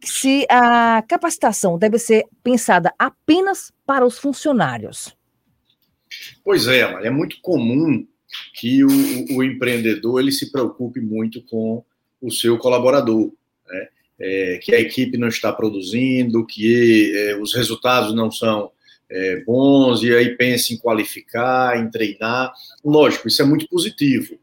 [0.00, 5.20] se a capacitação deve ser pensada apenas para os funcionários.
[6.44, 8.06] Pois é, é muito comum
[8.54, 11.84] que o, o- o empreendedor ele se preocupe muito com
[12.20, 13.32] o seu colaborador,
[13.68, 13.88] né?
[14.24, 18.70] É, que a equipe não está produzindo, que é, os resultados não são
[19.10, 22.52] é, bons, e aí pensa em qualificar, em treinar.
[22.84, 24.38] Lógico, isso é muito positivo,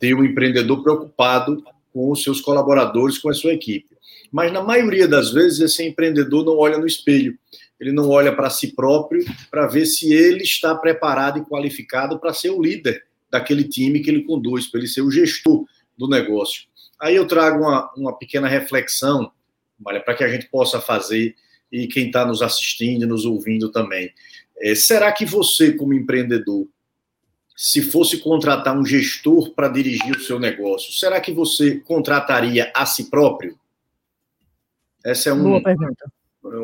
[0.00, 3.86] ter um empreendedor preocupado com os seus colaboradores, com a sua equipe.
[4.32, 7.38] Mas na maioria das vezes, esse empreendedor não olha no espelho,
[7.78, 12.32] ele não olha para si próprio para ver se ele está preparado e qualificado para
[12.32, 15.64] ser o líder daquele time que ele conduz, para ele ser o gestor
[15.96, 16.64] do negócio.
[17.00, 19.30] Aí eu trago uma, uma pequena reflexão,
[19.82, 21.34] para que a gente possa fazer
[21.70, 24.10] e quem está nos assistindo, nos ouvindo também.
[24.58, 26.66] É, será que você, como empreendedor,
[27.54, 32.86] se fosse contratar um gestor para dirigir o seu negócio, será que você contrataria a
[32.86, 33.58] si próprio?
[35.04, 36.10] Essa é um, Boa pergunta.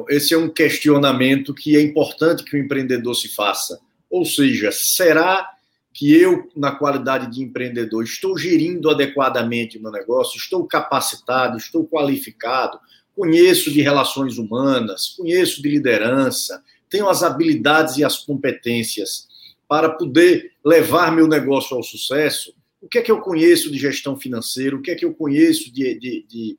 [0.08, 3.80] Esse é um questionamento que é importante que o empreendedor se faça.
[4.10, 5.48] Ou seja, será
[5.92, 10.38] que eu, na qualidade de empreendedor, estou gerindo adequadamente o meu negócio?
[10.38, 11.58] Estou capacitado?
[11.58, 12.78] Estou qualificado?
[13.14, 15.08] Conheço de relações humanas?
[15.16, 16.62] Conheço de liderança?
[16.88, 19.28] Tenho as habilidades e as competências
[19.68, 22.54] para poder levar meu negócio ao sucesso?
[22.80, 24.76] O que é que eu conheço de gestão financeira?
[24.76, 26.58] O que é que eu conheço de, de, de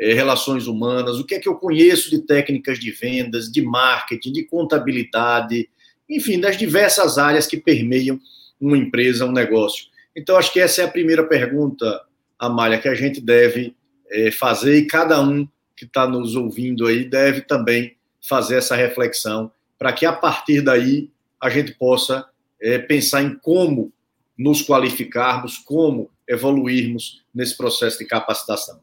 [0.00, 4.32] eh, relações humanas, o que é que eu conheço de técnicas de vendas, de marketing,
[4.32, 5.68] de contabilidade,
[6.08, 8.18] enfim, das diversas áreas que permeiam
[8.58, 9.84] uma empresa, um negócio.
[10.16, 12.00] Então, acho que essa é a primeira pergunta,
[12.38, 13.76] Amália, que a gente deve
[14.10, 19.50] eh, fazer e cada um que está nos ouvindo aí deve também fazer essa reflexão
[19.78, 21.10] para que a partir daí
[21.40, 22.26] a gente possa
[22.60, 23.92] eh, pensar em como
[24.36, 28.80] nos qualificarmos, como evoluirmos nesse processo de capacitação.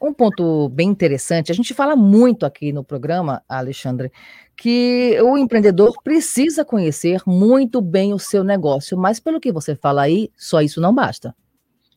[0.00, 4.10] Um ponto bem interessante, a gente fala muito aqui no programa, Alexandre,
[4.56, 10.02] que o empreendedor precisa conhecer muito bem o seu negócio, mas pelo que você fala
[10.02, 11.34] aí, só isso não basta.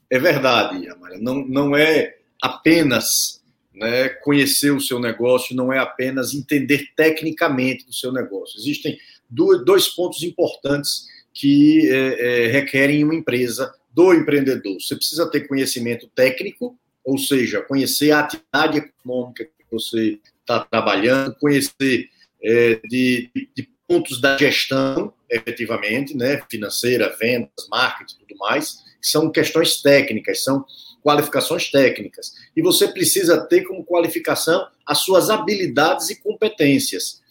[0.09, 1.17] É verdade, Amália.
[1.19, 3.41] Não, não é apenas
[3.73, 8.59] né, conhecer o seu negócio, não é apenas entender tecnicamente do seu negócio.
[8.59, 8.97] Existem
[9.29, 14.79] do- dois pontos importantes que é, é, requerem uma empresa do empreendedor.
[14.79, 21.35] Você precisa ter conhecimento técnico, ou seja, conhecer a atividade econômica que você está trabalhando,
[21.35, 22.09] conhecer
[22.43, 29.31] é, de, de pontos da gestão, efetivamente, né, financeira, vendas, marketing, tudo mais, que são
[29.31, 30.65] questões técnicas, são
[31.03, 32.31] qualificações técnicas.
[32.55, 37.21] E você precisa ter como qualificação as suas habilidades e competências.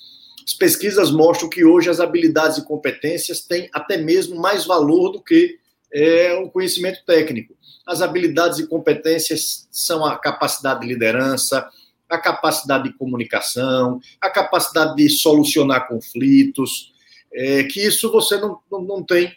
[0.45, 5.23] As pesquisas mostram que hoje as habilidades e competências têm até mesmo mais valor do
[5.23, 5.59] que
[5.93, 7.55] é, o conhecimento técnico.
[7.87, 11.69] As habilidades e competências são a capacidade de liderança,
[12.09, 16.93] a capacidade de comunicação, a capacidade de solucionar conflitos,
[17.33, 19.37] é, que isso você não, não, não tem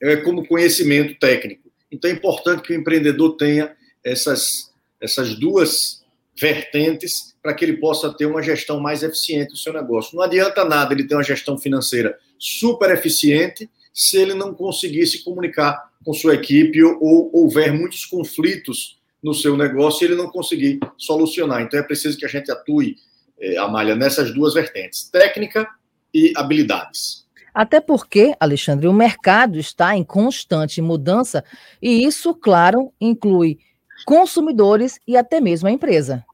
[0.00, 1.70] é, como conhecimento técnico.
[1.90, 6.04] Então é importante que o empreendedor tenha essas, essas duas
[6.38, 10.16] vertentes para que ele possa ter uma gestão mais eficiente do seu negócio.
[10.16, 15.24] Não adianta nada ele ter uma gestão financeira super eficiente se ele não conseguir se
[15.24, 20.30] comunicar com sua equipe ou, ou houver muitos conflitos no seu negócio e ele não
[20.30, 21.62] conseguir solucionar.
[21.62, 22.96] Então é preciso que a gente atue,
[23.38, 25.68] é, Amália, nessas duas vertentes, técnica
[26.12, 27.26] e habilidades.
[27.52, 31.44] Até porque, Alexandre, o mercado está em constante mudança
[31.82, 33.58] e isso, claro, inclui
[34.06, 36.24] consumidores e até mesmo a empresa.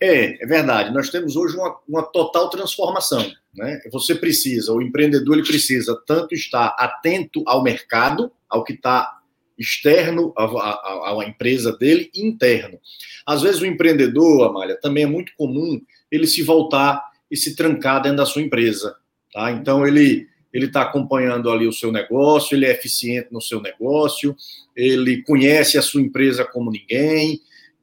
[0.00, 0.92] É, é verdade.
[0.92, 3.30] Nós temos hoje uma, uma total transformação.
[3.54, 3.80] Né?
[3.92, 9.18] Você precisa, o empreendedor ele precisa tanto estar atento ao mercado, ao que está
[9.58, 12.80] externo à, empresa dele e interno.
[13.26, 15.78] Às vezes o empreendedor, Amália, também é muito comum
[16.10, 18.96] ele se voltar e se trancar dentro da sua empresa.
[19.32, 19.52] Tá?
[19.52, 24.34] Então ele ele está acompanhando ali o seu negócio, ele é eficiente no seu negócio,
[24.74, 27.40] ele conhece a sua empresa como ninguém,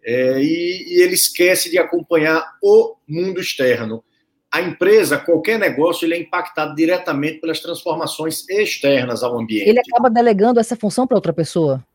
[0.08, 4.01] é, e, e ele esquece de acompanhar o mundo externo.
[4.49, 9.68] A empresa, qualquer negócio, ele é impactado diretamente pelas transformações externas ao ambiente.
[9.68, 11.86] Ele acaba delegando essa função para outra pessoa?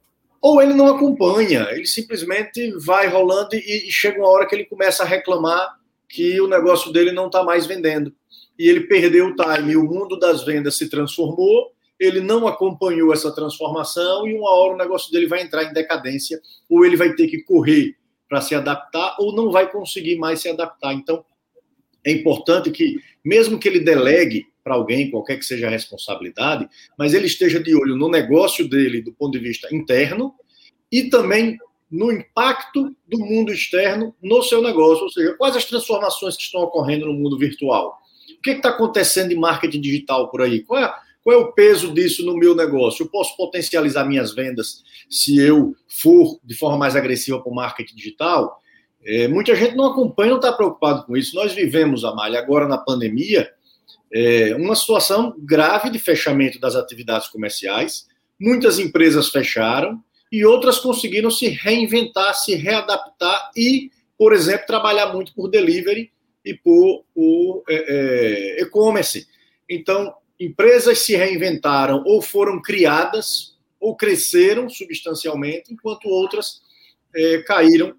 [0.43, 4.67] Ou ele não acompanha, ele simplesmente vai rolando e, e chega uma hora que ele
[4.67, 8.13] começa a reclamar que o negócio dele não está mais vendendo.
[8.59, 13.35] E ele perdeu o time, o mundo das vendas se transformou, ele não acompanhou essa
[13.35, 16.39] transformação e uma hora o negócio dele vai entrar em decadência,
[16.69, 17.97] ou ele vai ter que correr
[18.33, 20.95] para se adaptar, ou não vai conseguir mais se adaptar.
[20.95, 21.23] Então,
[22.03, 26.67] é importante que, mesmo que ele delegue para alguém, qualquer que seja a responsabilidade,
[26.99, 30.33] mas ele esteja de olho no negócio dele do ponto de vista interno
[30.91, 31.59] e também
[31.91, 36.63] no impacto do mundo externo no seu negócio, ou seja, quais as transformações que estão
[36.63, 37.99] ocorrendo no mundo virtual.
[38.39, 40.63] O que está acontecendo em marketing digital por aí?
[40.63, 40.91] Qual é,
[41.23, 43.05] qual é o peso disso no meu negócio?
[43.05, 47.95] Eu posso potencializar minhas vendas se eu for de forma mais agressiva para o marketing
[47.95, 48.61] digital?
[49.05, 51.35] É, muita gente não acompanha, não está preocupado com isso.
[51.37, 53.51] Nós vivemos, Amália, agora na pandemia,
[54.13, 58.07] é, uma situação grave de fechamento das atividades comerciais.
[58.39, 65.35] Muitas empresas fecharam e outras conseguiram se reinventar, se readaptar e, por exemplo, trabalhar muito
[65.35, 66.11] por delivery
[66.45, 69.27] e por, por é, é, e-commerce.
[69.69, 70.15] Então,
[70.45, 76.63] empresas se reinventaram ou foram criadas ou cresceram substancialmente, enquanto outras
[77.15, 77.95] é, caíram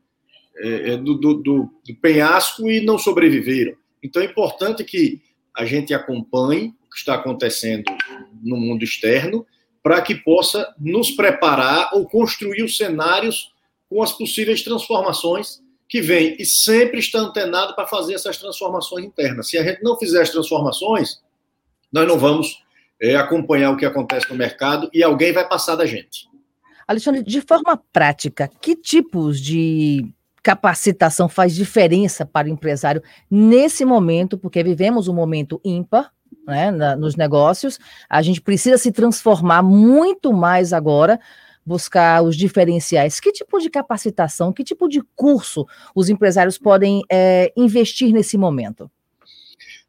[0.56, 1.70] é, é, do, do, do,
[2.02, 3.74] penhasco e não sobreviveram.
[4.02, 5.22] Então é importante que
[5.56, 7.84] a gente acompanhe o que está acontecendo
[8.42, 9.46] no mundo externo
[9.82, 13.52] para que possa nos preparar ou construir os cenários
[13.90, 19.50] com as possíveis transformações que vêm e sempre está antenado para fazer essas transformações internas.
[19.50, 21.22] Se a gente não fizer as transformações,
[21.94, 22.64] nós não vamos
[23.00, 26.28] é, acompanhar o que acontece no mercado e alguém vai passar da gente.
[26.88, 34.38] Alexandre, de forma prática, que tipos de capacitação faz diferença para o empresário nesse momento,
[34.38, 36.12] porque vivemos um momento ímpar
[36.46, 37.80] né, na, nos negócios,
[38.10, 41.20] a gente precisa se transformar muito mais agora,
[41.66, 43.20] buscar os diferenciais.
[43.20, 45.66] Que tipo de capacitação, que tipo de curso
[45.96, 48.92] os empresários podem é, investir nesse momento?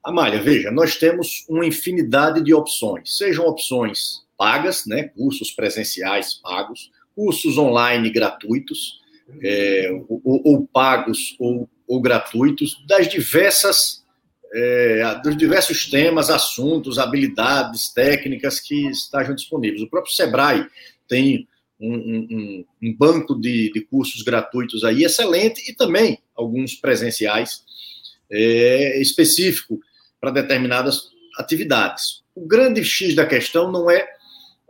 [0.04, 6.90] Amália, veja, nós temos uma infinidade de opções, sejam opções pagas, né, cursos presenciais pagos,
[7.14, 9.00] cursos online gratuitos,
[9.42, 14.04] é, ou, ou, pagos ou, ou, gratuitos, das diversas,
[14.52, 19.82] é, dos diversos temas, assuntos, habilidades, técnicas que estejam disponíveis.
[19.82, 20.66] O próprio Sebrae
[21.08, 21.48] tem
[21.80, 27.62] um, um, um banco de, de, cursos gratuitos aí excelente e também alguns presenciais
[28.30, 29.80] é, específico
[30.24, 32.22] para determinadas atividades.
[32.34, 34.08] O grande X da questão não é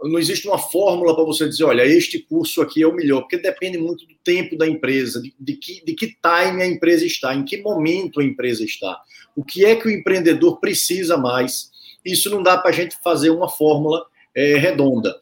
[0.03, 3.39] não existe uma fórmula para você dizer, olha, este curso aqui é o melhor, porque
[3.39, 7.35] depende muito do tempo da empresa, de, de, que, de que time a empresa está,
[7.35, 9.01] em que momento a empresa está,
[9.35, 11.71] o que é que o empreendedor precisa mais.
[12.05, 15.17] Isso não dá para a gente fazer uma fórmula é, redonda.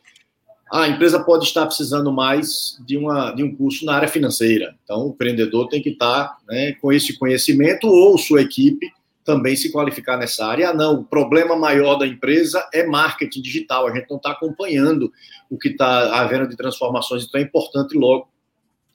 [0.72, 5.06] a empresa pode estar precisando mais de, uma, de um curso na área financeira, então
[5.06, 8.90] o empreendedor tem que estar né, com esse conhecimento ou sua equipe
[9.24, 10.70] também se qualificar nessa área.
[10.70, 15.12] Ah, não, o problema maior da empresa é marketing digital, a gente não está acompanhando
[15.48, 18.28] o que está havendo de transformações, então é importante logo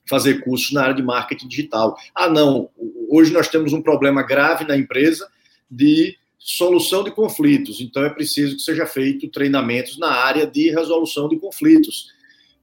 [0.08, 1.98] fazer cursos na área de marketing digital.
[2.16, 2.70] Ah, não,
[3.10, 5.28] hoje nós temos um problema grave na empresa
[5.70, 7.82] de solução de conflitos.
[7.82, 12.14] Então, é preciso que seja feito treinamentos na área de resolução de conflitos.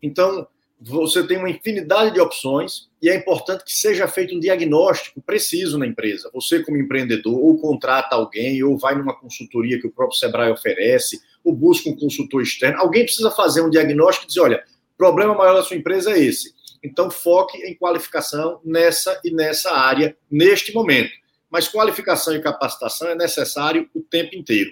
[0.02, 0.46] Então,
[0.86, 5.78] você tem uma infinidade de opções e é importante que seja feito um diagnóstico preciso
[5.78, 6.30] na empresa.
[6.34, 11.20] Você, como empreendedor, ou contrata alguém, ou vai numa consultoria que o próprio Sebrae oferece,
[11.42, 12.80] ou busca um consultor externo.
[12.80, 14.64] Alguém precisa fazer um diagnóstico e dizer: olha,
[14.94, 16.54] o problema maior da sua empresa é esse.
[16.82, 21.12] Então, foque em qualificação nessa e nessa área neste momento.
[21.50, 24.70] Mas qualificação e capacitação é necessário o tempo inteiro.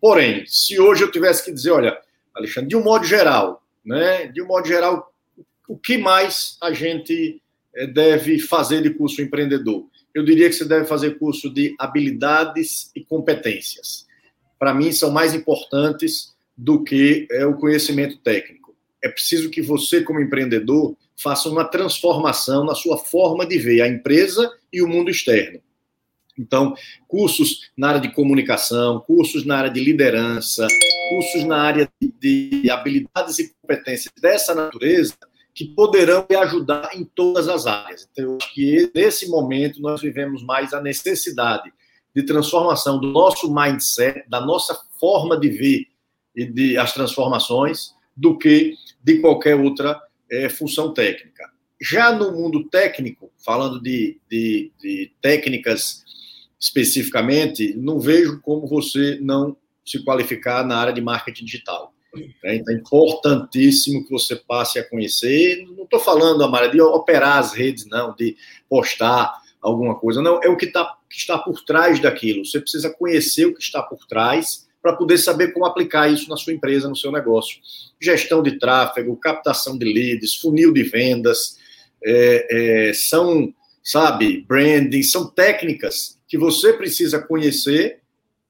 [0.00, 1.98] Porém, se hoje eu tivesse que dizer, olha,
[2.34, 5.09] Alexandre, de um modo geral, né, de um modo geral,
[5.70, 7.40] o que mais a gente
[7.76, 9.86] eh, deve fazer de curso empreendedor?
[10.12, 14.04] Eu diria que você deve fazer curso de habilidades e competências.
[14.58, 18.74] Para mim, são mais importantes do que é, o conhecimento técnico.
[19.00, 23.88] É preciso que você, como empreendedor, faça uma transformação na sua forma de ver a
[23.88, 25.60] empresa e o mundo externo.
[26.36, 26.74] Então,
[27.06, 30.66] cursos na área de comunicação, cursos na área de liderança,
[31.10, 35.14] cursos na área de habilidades e competências dessa natureza
[35.54, 38.08] que poderão ajudar em todas as áreas.
[38.12, 41.72] Então, acho que nesse momento nós vivemos mais a necessidade
[42.14, 45.86] de transformação do nosso mindset, da nossa forma de ver
[46.34, 51.50] e de as transformações, do que de qualquer outra é, função técnica.
[51.80, 56.04] Já no mundo técnico, falando de, de, de técnicas
[56.58, 61.94] especificamente, não vejo como você não se qualificar na área de marketing digital.
[62.14, 62.56] Né?
[62.56, 65.64] Então, é importantíssimo que você passe a conhecer.
[65.76, 68.36] Não estou falando, Amara, de operar as redes, não, de
[68.68, 70.22] postar alguma coisa.
[70.22, 72.44] Não, é o que, tá, que está por trás daquilo.
[72.44, 76.36] Você precisa conhecer o que está por trás para poder saber como aplicar isso na
[76.36, 77.58] sua empresa, no seu negócio.
[78.00, 81.58] Gestão de tráfego, captação de leads, funil de vendas,
[82.02, 83.52] é, é, são,
[83.82, 87.99] sabe, branding, são técnicas que você precisa conhecer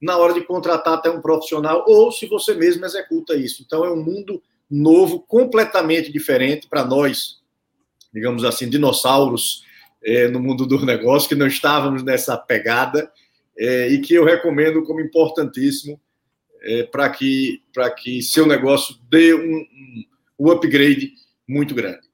[0.01, 3.61] na hora de contratar até um profissional ou se você mesmo executa isso.
[3.61, 7.39] Então é um mundo novo, completamente diferente para nós,
[8.13, 9.63] digamos assim, dinossauros
[10.03, 13.11] é, no mundo do negócio, que não estávamos nessa pegada
[13.57, 15.99] é, e que eu recomendo como importantíssimo
[16.63, 17.61] é, para que,
[18.01, 20.03] que seu negócio dê um, um,
[20.39, 21.13] um upgrade
[21.47, 22.10] muito grande.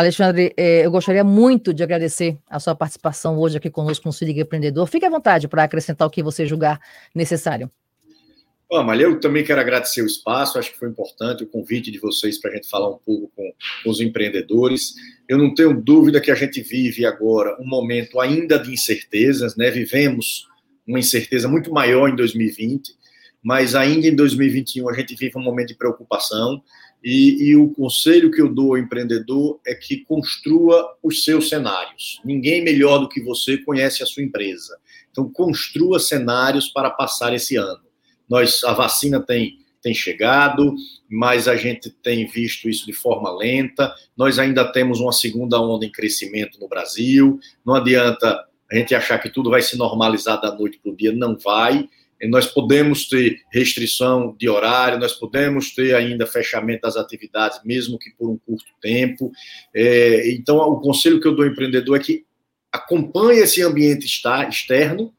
[0.00, 4.24] Alexandre, é, eu gostaria muito de agradecer a sua participação hoje aqui conosco no Se
[4.24, 4.86] Liga Empreendedor.
[4.86, 6.80] Fique à vontade para acrescentar o que você julgar
[7.14, 7.70] necessário.
[8.70, 11.98] Bom, mas eu também quero agradecer o espaço, acho que foi importante o convite de
[11.98, 13.52] vocês para a gente falar um pouco com,
[13.84, 14.94] com, os empreendedores.
[15.28, 19.70] Eu não tenho dúvida que a gente vive agora um momento ainda de incertezas, né?
[19.70, 20.46] Vivemos
[20.86, 22.94] uma incerteza muito maior em 2020,
[23.42, 26.62] mas ainda em 2021 a gente vive um momento de preocupação.
[27.02, 32.20] E, e, o conselho que eu dou ao empreendedor é que construa os seus cenários.
[32.24, 34.78] Ninguém melhor do que você conhece a sua empresa.
[35.10, 37.80] Então, construa cenários para passar esse ano.
[38.28, 40.74] Nós, a vacina tem, tem chegado,
[41.10, 43.92] mas a gente tem visto isso de forma lenta.
[44.16, 47.40] Nós ainda temos uma segunda onda em crescimento no Brasil.
[47.64, 51.12] Não adianta a gente achar que tudo vai se normalizar da noite para o dia,
[51.12, 51.88] não vai
[52.28, 58.10] nós podemos ter restrição de horário, nós podemos ter ainda fechamento das atividades, mesmo que
[58.10, 59.32] por um curto tempo.
[59.74, 62.24] É, então, o conselho que eu dou ao empreendedor é que
[62.70, 65.14] acompanhe esse ambiente externo,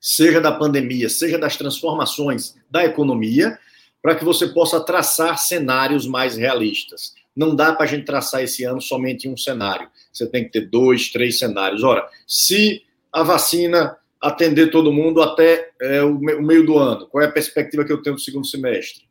[0.00, 3.58] seja da pandemia, seja das transformações da economia,
[4.02, 7.14] para que você possa traçar cenários mais realistas.
[7.34, 9.88] Não dá para a gente traçar esse ano somente um cenário.
[10.12, 11.82] Você tem que ter dois, três cenários.
[11.82, 12.82] Ora, se
[13.12, 13.96] a vacina
[14.26, 17.06] atender todo mundo até é, o, meio do ano?
[17.06, 19.02] Qual é a perspectiva que eu tenho do segundo semestre?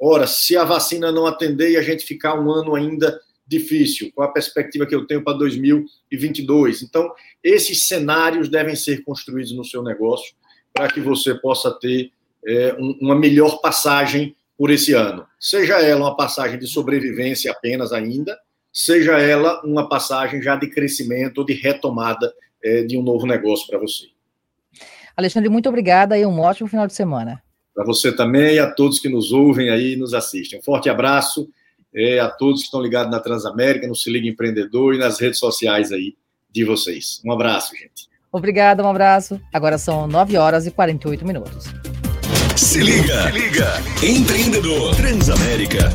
[0.00, 4.28] Ora, se a vacina não atender e a gente ficar um ano ainda difícil, qual
[4.28, 6.82] a perspectiva que eu tenho para 2022?
[6.82, 7.12] Então,
[7.42, 10.34] esses cenários devem ser construídos no seu negócio
[10.72, 12.10] para que você possa ter
[12.46, 15.26] é, um, uma melhor passagem por esse ano.
[15.38, 18.38] Seja ela uma passagem de sobrevivência apenas ainda,
[18.72, 23.66] seja ela uma passagem já de crescimento ou de retomada é, de um novo negócio
[23.66, 24.06] para você.
[25.16, 27.42] Alexandre, muito obrigada e um ótimo final de semana.
[27.74, 30.58] Para você também e a todos que nos ouvem aí e nos assistem.
[30.58, 31.48] Um forte abraço
[31.94, 35.38] é, a todos que estão ligados na Transamérica, no Se Liga Empreendedor e nas redes
[35.38, 36.14] sociais aí
[36.50, 37.20] de vocês.
[37.24, 38.08] Um abraço, gente.
[38.30, 39.40] Obrigada, um abraço.
[39.52, 41.66] Agora são 9 horas e 48 minutos.
[42.56, 43.68] Se liga, Se liga.
[44.02, 45.90] Empreendedor Transamérica.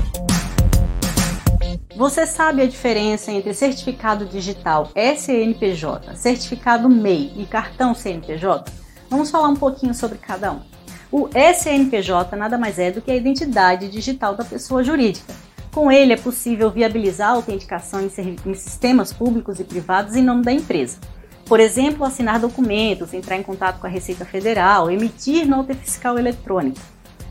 [1.96, 8.72] Você sabe a diferença entre certificado digital SNPJ, certificado MEI e cartão CNPJ?
[9.10, 10.62] Vamos falar um pouquinho sobre cada um.
[11.10, 15.34] O SNPJ nada mais é do que a identidade digital da pessoa jurídica.
[15.72, 20.52] Com ele é possível viabilizar a autenticação em, sistemas públicos e privados em nome da
[20.52, 20.98] empresa.
[21.46, 26.82] Por exemplo, assinar documentos, entrar em contato com a Receita Federal, emitir nota fiscal eletrônica.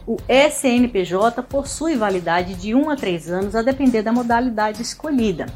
[0.07, 5.47] O SNPJ possui validade de 1 a 3 anos a depender da modalidade escolhida.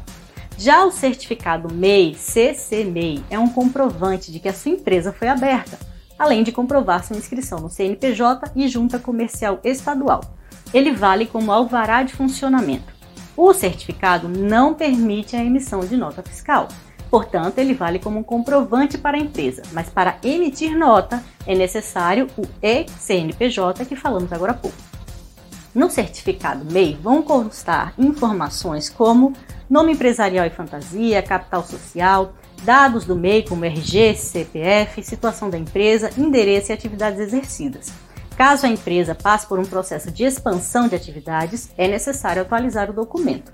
[0.57, 5.79] Já o certificado MEI, CCMEI, é um comprovante de que a sua empresa foi aberta,
[6.21, 10.21] além de comprovar sua inscrição no CNPJ e Junta Comercial Estadual.
[10.71, 12.93] Ele vale como alvará de funcionamento.
[13.35, 16.67] O certificado não permite a emissão de nota fiscal.
[17.09, 22.27] Portanto, ele vale como um comprovante para a empresa, mas para emitir nota é necessário
[22.37, 24.77] o e-CNPJ que falamos agora há pouco.
[25.73, 29.33] No certificado MEI vão constar informações como
[29.67, 32.33] nome empresarial e fantasia, capital social,
[32.63, 37.91] dados do MEI como RG, CPF, situação da empresa, endereço e atividades exercidas.
[38.37, 42.93] Caso a empresa passe por um processo de expansão de atividades, é necessário atualizar o
[42.93, 43.51] documento.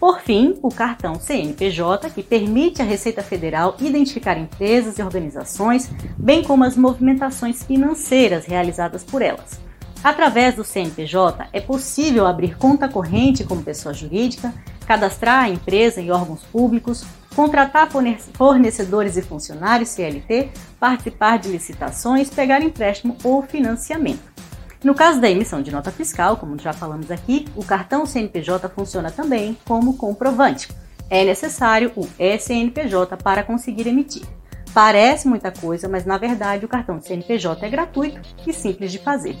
[0.00, 6.44] Por fim, o cartão CNPJ, que permite à Receita Federal identificar empresas e organizações, bem
[6.44, 9.60] como as movimentações financeiras realizadas por elas.
[10.02, 14.54] Através do CNPJ, é possível abrir conta corrente como pessoa jurídica,
[14.86, 17.04] cadastrar a empresa em órgãos públicos,
[17.34, 17.88] contratar
[18.34, 24.38] fornecedores e funcionários CLT, participar de licitações, pegar empréstimo ou financiamento.
[24.82, 29.10] No caso da emissão de nota fiscal, como já falamos aqui, o cartão CNPJ funciona
[29.10, 30.68] também como comprovante.
[31.10, 34.22] É necessário o SNPJ para conseguir emitir.
[34.72, 39.36] Parece muita coisa, mas na verdade o cartão CNPJ é gratuito e simples de fazer.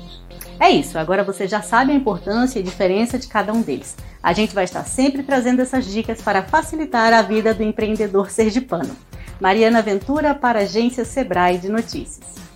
[0.60, 3.96] É isso, agora você já sabe a importância e diferença de cada um deles.
[4.20, 8.96] A gente vai estar sempre trazendo essas dicas para facilitar a vida do empreendedor sergipano.
[9.40, 12.47] Mariana Ventura para a agência Sebrae de Notícias.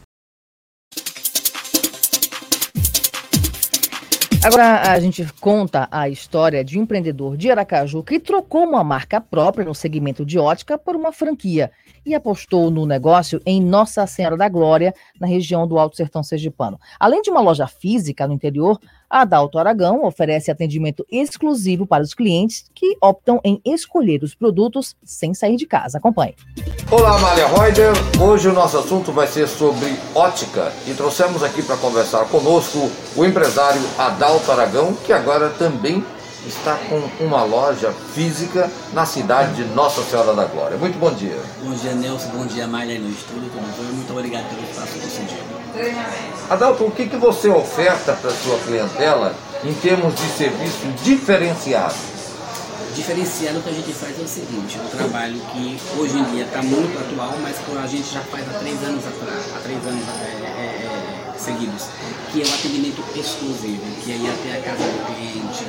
[4.45, 9.21] Agora a gente conta a história de um empreendedor de Aracaju que trocou uma marca
[9.21, 11.71] própria no segmento de ótica por uma franquia
[12.05, 16.81] e apostou no negócio em Nossa Senhora da Glória, na região do Alto Sertão Sergipano.
[16.99, 18.81] Além de uma loja física no interior,
[19.13, 25.35] Adalto Aragão oferece atendimento exclusivo para os clientes que optam em escolher os produtos sem
[25.35, 25.99] sair de casa.
[25.99, 26.35] Acompanhe.
[26.91, 27.93] Olá, Amália Reuter.
[28.19, 33.23] Hoje o nosso assunto vai ser sobre ótica e trouxemos aqui para conversar conosco o
[33.23, 36.03] empresário Adalto Aragão, que agora também
[36.47, 40.79] está com uma loja física na cidade de Nossa Senhora da Glória.
[40.79, 41.39] Muito bom dia.
[41.63, 42.31] Bom dia, Nelson.
[42.31, 43.51] Bom dia, Malha no estúdio.
[43.93, 45.42] Muito obrigado pelo espaço concedido.
[46.51, 51.95] Adalto, o que, que você oferta para a sua clientela em termos de serviço diferenciado?
[52.95, 56.63] Diferenciado que a gente faz é o seguinte, um trabalho que hoje em dia está
[56.63, 60.05] muito atual, mas que a gente já faz há três anos atrás, há três anos
[60.21, 61.89] é, é, é, seguidos,
[62.31, 65.65] que é o atendimento exclusivo, que é ir até a casa do cliente,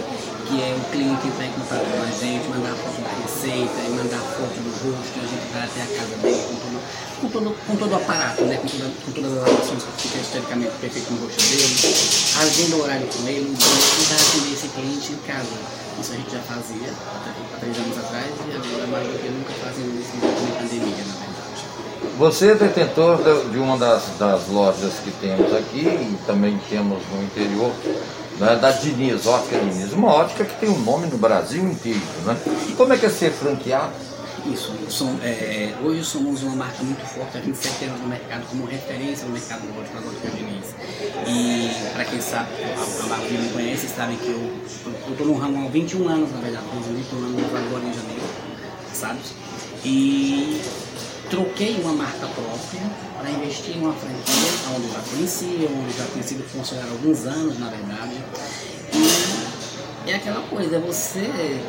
[0.49, 3.89] que é o cliente entrar em contato com a gente, mandar foto da receita, e
[3.91, 6.72] mandar foto do rosto, a gente vai até a casa dele
[7.23, 8.57] com todo, com todo, o aparato, né?
[8.57, 11.63] com, toda, com todas as relações que fica esteticamente perfeito no rosto dele,
[12.41, 15.83] agenda o horário com ele, vai atender esse cliente em casa.
[16.01, 19.53] Isso a gente já fazia há três anos atrás e agora mais do que nunca
[19.63, 21.33] fazendo isso na pandemia, na verdade.
[22.17, 23.19] Você é detentor
[23.49, 27.71] de uma das, das lojas que temos aqui e também temos no interior,
[28.37, 32.01] né, da Diniz, Ótica Diniz, uma ótica que tem um nome no Brasil inteiro.
[32.25, 32.37] Né?
[32.67, 33.93] E como é que é ser franqueado?
[34.45, 34.73] Isso,
[35.23, 39.31] é, hoje somos uma marca muito forte, há 27 anos no mercado, como referência no
[39.31, 40.75] mercado lógico, a Ótica Diniz.
[41.25, 45.65] E para quem sabe, a, a maioria me conhece, sabe que eu estou no ramo
[45.65, 48.23] há 21 anos, na verdade, 21 anos agora em janeiro,
[48.93, 49.19] sabe?
[49.85, 50.61] E
[51.29, 52.81] troquei uma marca própria
[53.17, 56.93] para investir em uma franquia onde eu já conhecia, onde já tinha sido funcionário há
[56.93, 58.21] alguns anos, na verdade.
[60.05, 61.61] E é aquela coisa, é você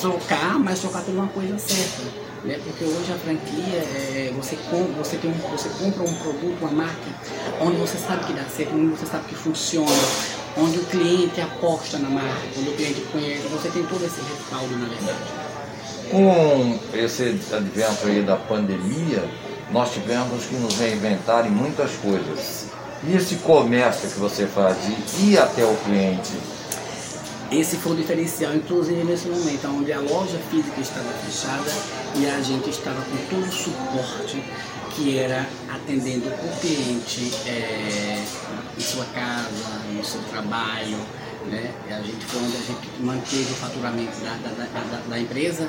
[0.00, 2.02] trocar, mas trocar por uma coisa certa.
[2.44, 2.58] Né?
[2.64, 6.70] Porque hoje a franquia, é, você, compra, você, tem um, você compra um produto, uma
[6.70, 6.96] marca,
[7.60, 9.90] onde você sabe que dá certo, onde você sabe que funciona,
[10.56, 14.76] onde o cliente aposta na marca, onde o cliente conhece, você tem todo esse respaldo
[14.76, 15.18] na verdade.
[16.10, 19.22] Com esse advento aí da pandemia,
[19.70, 22.66] nós tivemos que nos reinventar em muitas coisas.
[23.04, 26.32] E esse comércio que você faz de ir até o cliente?
[27.50, 31.70] Esse foi o diferencial, inclusive nesse momento, onde a loja física estava fechada
[32.14, 34.40] e a gente estava com todo o suporte
[34.94, 38.22] que era atendendo o cliente é,
[38.78, 39.50] em sua casa,
[39.92, 40.96] no seu trabalho,
[41.46, 41.72] né?
[41.90, 45.68] A gente foi onde a gente manteve o faturamento da, da, da, da empresa,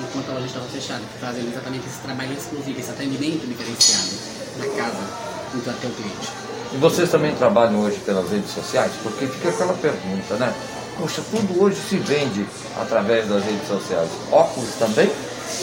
[0.00, 4.10] enquanto a loja estava fechada, fazendo exatamente esse trabalho exclusivo, esse atendimento diferenciado
[4.58, 5.00] na casa,
[5.54, 6.28] junto até o cliente.
[6.74, 8.92] E vocês também trabalham hoje pelas redes sociais?
[9.02, 10.52] Porque fica aquela pergunta, né?
[11.02, 12.46] Poxa, tudo hoje se vende
[12.80, 14.08] através das redes sociais.
[14.30, 15.10] Óculos também?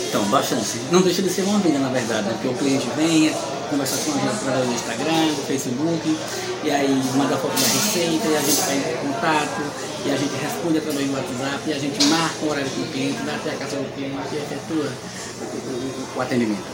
[0.10, 0.82] Então, bastante.
[0.92, 2.34] Não deixa de ser uma venda, na verdade, né?
[2.34, 3.34] porque o cliente vem,
[3.70, 6.18] conversa com a gente através do Instagram, do Facebook,
[6.62, 9.62] e aí manda foto da receita, e a gente vai em contato,
[10.06, 12.88] e a gente responde através do WhatsApp, e a gente marca o horário com o
[12.88, 14.92] cliente, dá até a casa do cliente e efetua
[16.18, 16.68] o, atendimento.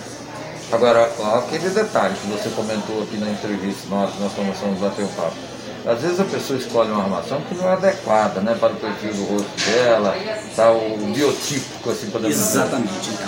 [0.71, 1.05] Agora,
[1.37, 5.54] aquele detalhe que você comentou aqui na entrevista, nós, nós começamos a bater um papo.
[5.85, 9.13] Às vezes a pessoa escolhe uma armação que não é adequada né, para o perfil
[9.13, 10.15] do rosto dela,
[10.55, 12.59] tá, o biotípico, assim podemos dizer.
[12.59, 13.27] Exatamente, então.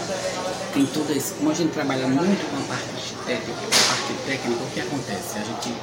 [0.73, 1.35] Tem tudo isso.
[1.35, 5.37] Como a gente trabalha muito com a parte técnica, a parte técnica, o que acontece?
[5.37, 5.73] A gente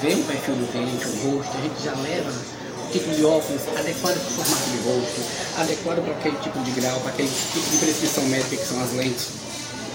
[0.00, 3.62] vê o perfil do cliente, o rosto, a gente já leva o tipo de óculos
[3.76, 5.20] adequado para o formato de rosto,
[5.60, 8.92] adequado para aquele tipo de grau, para aquele tipo de prescrição médica que são as
[8.94, 9.37] lentes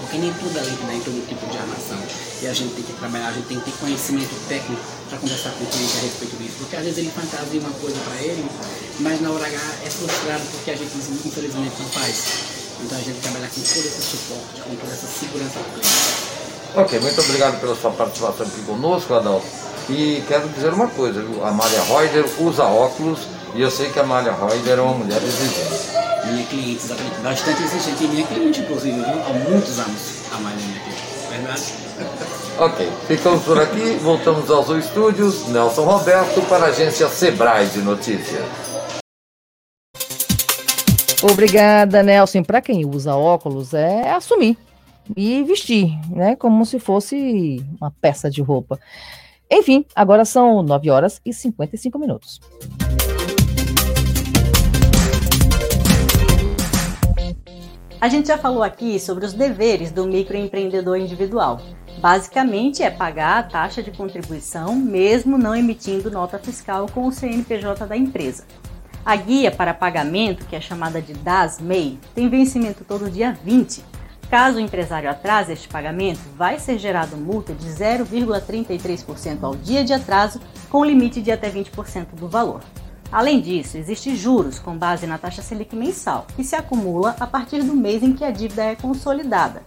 [0.04, 1.98] porque nem tudo é líquido em todo tipo de armação.
[2.42, 5.50] E a gente tem que trabalhar, a gente tem que ter conhecimento técnico para conversar
[5.56, 6.54] com o cliente a respeito disso.
[6.58, 8.44] Porque às vezes ele fantasia uma coisa para ele,
[9.00, 10.92] mas na hora H é frustrado porque a gente
[11.24, 12.14] infelizmente não faz.
[12.84, 16.34] Então a gente trabalha com todo esse suporte, com toda essa segurança do cliente.
[16.76, 19.46] Ok, muito obrigado pela sua participação aqui conosco, Adalto.
[19.88, 23.20] E quero dizer uma coisa, a Maria Reuter usa óculos
[23.54, 27.62] e eu sei que a Maria Reuter é uma mulher exigente minha cliente, exatamente, bastante
[27.62, 28.04] exigente.
[28.04, 29.04] E minha cliente, inclusive, viu?
[29.04, 31.02] há muitos anos a mais minha cliente.
[31.30, 31.62] Verdade?
[32.56, 35.48] Ok, ficamos por aqui, voltamos aos estúdios.
[35.48, 38.44] Nelson Roberto para a agência Sebrae de Notícias.
[41.20, 42.44] Obrigada, Nelson.
[42.44, 44.56] Para quem usa óculos, é assumir
[45.16, 46.36] e vestir, né?
[46.36, 48.78] Como se fosse uma peça de roupa.
[49.50, 52.40] Enfim, agora são 9 horas e 55 minutos.
[58.04, 61.58] A gente já falou aqui sobre os deveres do microempreendedor individual.
[62.00, 67.86] Basicamente é pagar a taxa de contribuição, mesmo não emitindo nota fiscal com o CNPJ
[67.86, 68.44] da empresa.
[69.06, 73.82] A guia para pagamento, que é chamada de DAS-MEI, tem vencimento todo dia 20.
[74.28, 79.94] Caso o empresário atrase este pagamento, vai ser gerado multa de 0,33% ao dia de
[79.94, 82.60] atraso, com limite de até 20% do valor.
[83.14, 87.62] Além disso, existem juros com base na taxa Selic mensal, que se acumula a partir
[87.62, 89.62] do mês em que a dívida é consolidada.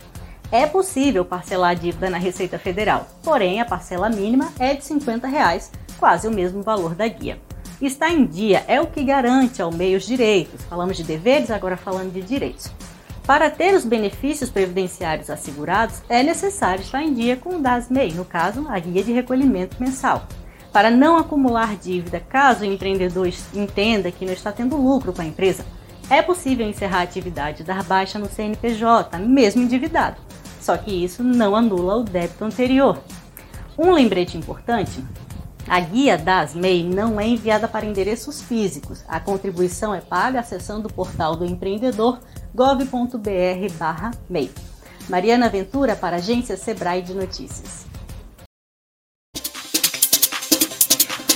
[0.52, 5.30] É possível parcelar a dívida na Receita Federal, porém a parcela mínima é de 50
[5.30, 7.40] reais, quase o mesmo valor da guia.
[7.82, 10.66] Estar em dia é o que garante ao meio os direitos.
[10.66, 12.70] Falamos de deveres, agora falando de direitos.
[13.26, 18.26] Para ter os benefícios previdenciários assegurados, é necessário estar em dia com o DAS-MEI, no
[18.26, 20.28] caso, a guia de recolhimento mensal
[20.78, 25.26] para não acumular dívida caso o empreendedor entenda que não está tendo lucro com a
[25.26, 25.66] empresa.
[26.08, 30.18] É possível encerrar a atividade e dar baixa no CNPJ, mesmo endividado.
[30.62, 33.02] Só que isso não anula o débito anterior.
[33.76, 35.04] Um lembrete importante:
[35.68, 39.04] a guia das MEI não é enviada para endereços físicos.
[39.08, 42.20] A contribuição é paga acessando o portal do empreendedor
[42.54, 44.52] gov.br/mei.
[45.10, 47.87] Mariana Ventura para a agência Sebrae de Notícias.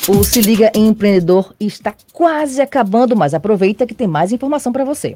[0.07, 5.15] O Se Liga Empreendedor está quase acabando, mas aproveita que tem mais informação para você.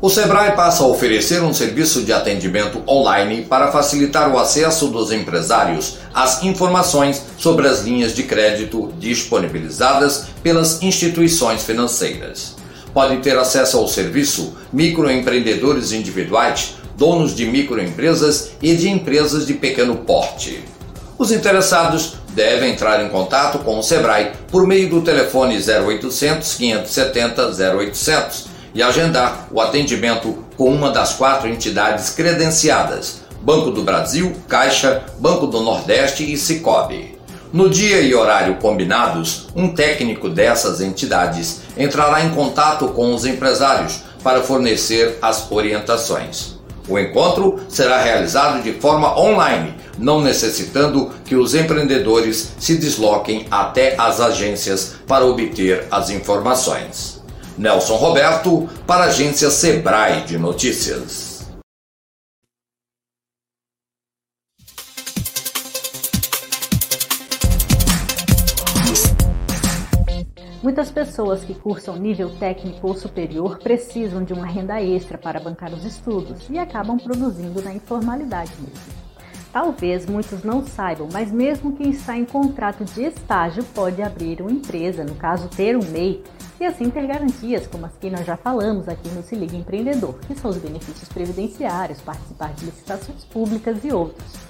[0.00, 5.12] O Sebrae passa a oferecer um serviço de atendimento online para facilitar o acesso dos
[5.12, 12.56] empresários às informações sobre as linhas de crédito disponibilizadas pelas instituições financeiras.
[12.94, 19.96] Podem ter acesso ao serviço microempreendedores individuais, donos de microempresas e de empresas de pequeno
[19.96, 20.62] porte.
[21.16, 27.52] Os interessados devem entrar em contato com o Sebrae por meio do telefone 0800 570
[27.74, 35.02] 0800 e agendar o atendimento com uma das quatro entidades credenciadas: Banco do Brasil, Caixa,
[35.18, 37.18] Banco do Nordeste e Cicobi.
[37.50, 44.02] No dia e horário combinados, um técnico dessas entidades entrará em contato com os empresários
[44.22, 46.59] para fornecer as orientações.
[46.88, 53.94] O encontro será realizado de forma online não necessitando que os empreendedores se desloquem até
[53.98, 57.20] as agências para obter as informações.
[57.56, 61.29] Nelson Roberto, para a agência Sebrae de Notícias.
[70.62, 75.72] Muitas pessoas que cursam nível técnico ou superior precisam de uma renda extra para bancar
[75.72, 79.00] os estudos e acabam produzindo na informalidade mesmo.
[79.50, 84.52] Talvez muitos não saibam, mas mesmo quem está em contrato de estágio pode abrir uma
[84.52, 86.22] empresa, no caso ter um MEI,
[86.60, 90.18] e assim ter garantias, como as que nós já falamos aqui no Se Liga Empreendedor,
[90.26, 94.49] que são os benefícios previdenciários, participar de licitações públicas e outros.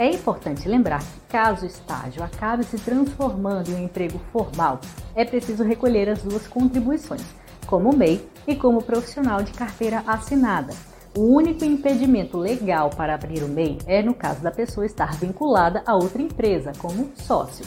[0.00, 4.80] É importante lembrar que, caso o estágio acabe se transformando em um emprego formal,
[5.14, 7.22] é preciso recolher as duas contribuições,
[7.66, 10.72] como MEI e como profissional de carteira assinada.
[11.14, 15.82] O único impedimento legal para abrir o MEI é no caso da pessoa estar vinculada
[15.84, 17.66] a outra empresa, como sócio.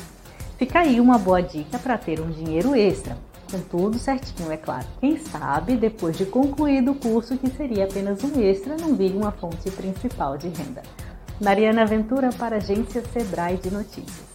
[0.57, 3.15] Fica aí uma boa dica para ter um dinheiro extra,
[3.51, 4.87] com tudo certinho, é claro.
[4.99, 9.31] Quem sabe, depois de concluído o curso, que seria apenas um extra, não vire uma
[9.31, 10.81] fonte principal de renda.
[11.43, 14.33] Mariana Ventura para a Agência Sebrae de Notícias.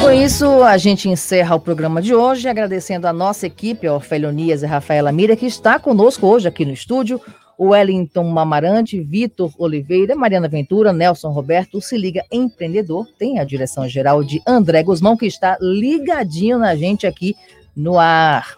[0.00, 4.30] Com isso, a gente encerra o programa de hoje, agradecendo a nossa equipe, a Orfélio
[4.30, 7.20] e Rafaela Mira, que está conosco hoje aqui no estúdio,
[7.58, 13.44] o Wellington Mamarante, Vitor Oliveira, Mariana Ventura, Nelson Roberto, o Se Liga Empreendedor, tem a
[13.44, 17.36] direção geral de André Guzmão, que está ligadinho na gente aqui
[17.76, 18.56] no ar.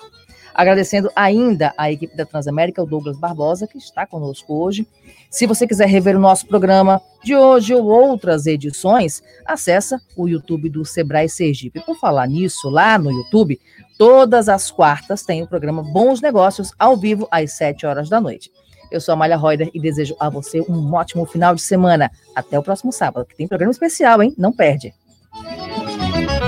[0.54, 4.86] Agradecendo ainda a equipe da Transamérica, o Douglas Barbosa, que está conosco hoje.
[5.30, 10.68] Se você quiser rever o nosso programa de hoje ou outras edições, acessa o YouTube
[10.68, 11.80] do Sebrae Sergipe.
[11.80, 13.60] Por falar nisso, lá no YouTube,
[13.98, 18.50] todas as quartas tem o programa Bons Negócios ao vivo às 7 horas da noite.
[18.90, 22.10] Eu sou a Malha Reuter e desejo a você um ótimo final de semana.
[22.36, 24.34] Até o próximo sábado, que tem programa especial, hein?
[24.36, 24.92] Não perde.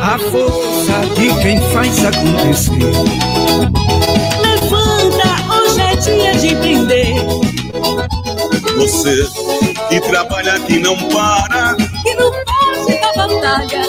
[0.06, 2.92] A força de quem faz acontecer.
[4.38, 7.14] Levanta, hoje é dia de empreender.
[8.76, 9.26] Você
[9.88, 11.74] que trabalha que não para.
[12.02, 13.82] Que não pode dar batalha,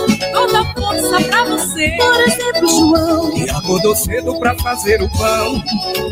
[0.46, 1.98] toda força pra você.
[1.98, 3.38] Por exemplo, João.
[3.38, 5.64] E acordou cedo pra fazer o pão.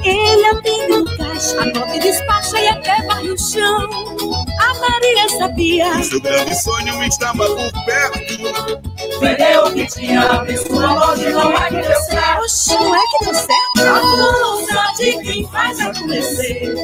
[0.04, 3.90] Ele atende o caixa, anota e despacha e até varre o chão.
[4.60, 5.90] A Maria sabia.
[5.98, 9.20] O seu grande sonho estava por perto.
[9.20, 12.44] Vendeu o que tinha, abriu sua loja e não é que deu certo.
[12.44, 13.80] Oxe, não é que deu certo?
[13.80, 16.76] A força de quem faz acontecer.